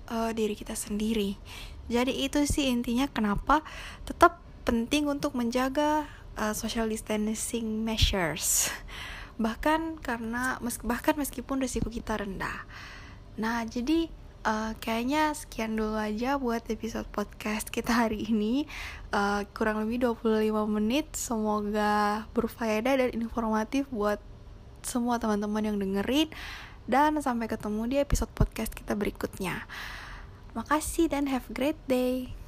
uh, 0.09 0.33
diri 0.33 0.57
kita 0.57 0.73
sendiri. 0.73 1.37
Jadi 1.93 2.25
itu 2.25 2.41
sih 2.49 2.73
intinya 2.73 3.07
kenapa 3.07 3.61
tetap 4.09 4.41
penting 4.65 5.11
untuk 5.13 5.37
menjaga 5.37 6.09
uh, 6.41 6.57
social 6.57 6.89
distancing 6.89 7.85
measures 7.85 8.73
bahkan 9.41 9.97
karena 10.01 10.61
bahkan 10.85 11.17
meskipun 11.17 11.61
risiko 11.61 11.89
kita 11.89 12.21
rendah. 12.21 12.65
Nah 13.41 13.65
jadi 13.65 14.13
uh, 14.45 14.73
kayaknya 14.79 15.33
sekian 15.33 15.79
dulu 15.79 15.97
aja 15.97 16.37
buat 16.37 16.63
episode 16.69 17.09
podcast 17.11 17.71
kita 17.71 18.07
hari 18.07 18.29
ini. 18.29 18.69
Uh, 19.15 19.47
kurang 19.57 19.83
lebih 19.83 20.03
25 20.13 20.53
menit. 20.69 21.07
Semoga 21.15 22.27
berfaedah 22.37 22.99
dan 22.99 23.11
informatif 23.17 23.89
buat 23.89 24.19
semua 24.83 25.17
teman-teman 25.23 25.73
yang 25.73 25.77
dengerin. 25.79 26.29
Dan 26.83 27.23
sampai 27.23 27.47
ketemu 27.47 27.83
di 27.87 27.97
episode 28.03 28.31
podcast 28.35 28.75
kita 28.75 28.99
berikutnya. 28.99 29.65
Makasih 30.53 31.09
dan 31.09 31.31
have 31.31 31.47
a 31.49 31.55
great 31.55 31.79
day 31.87 32.42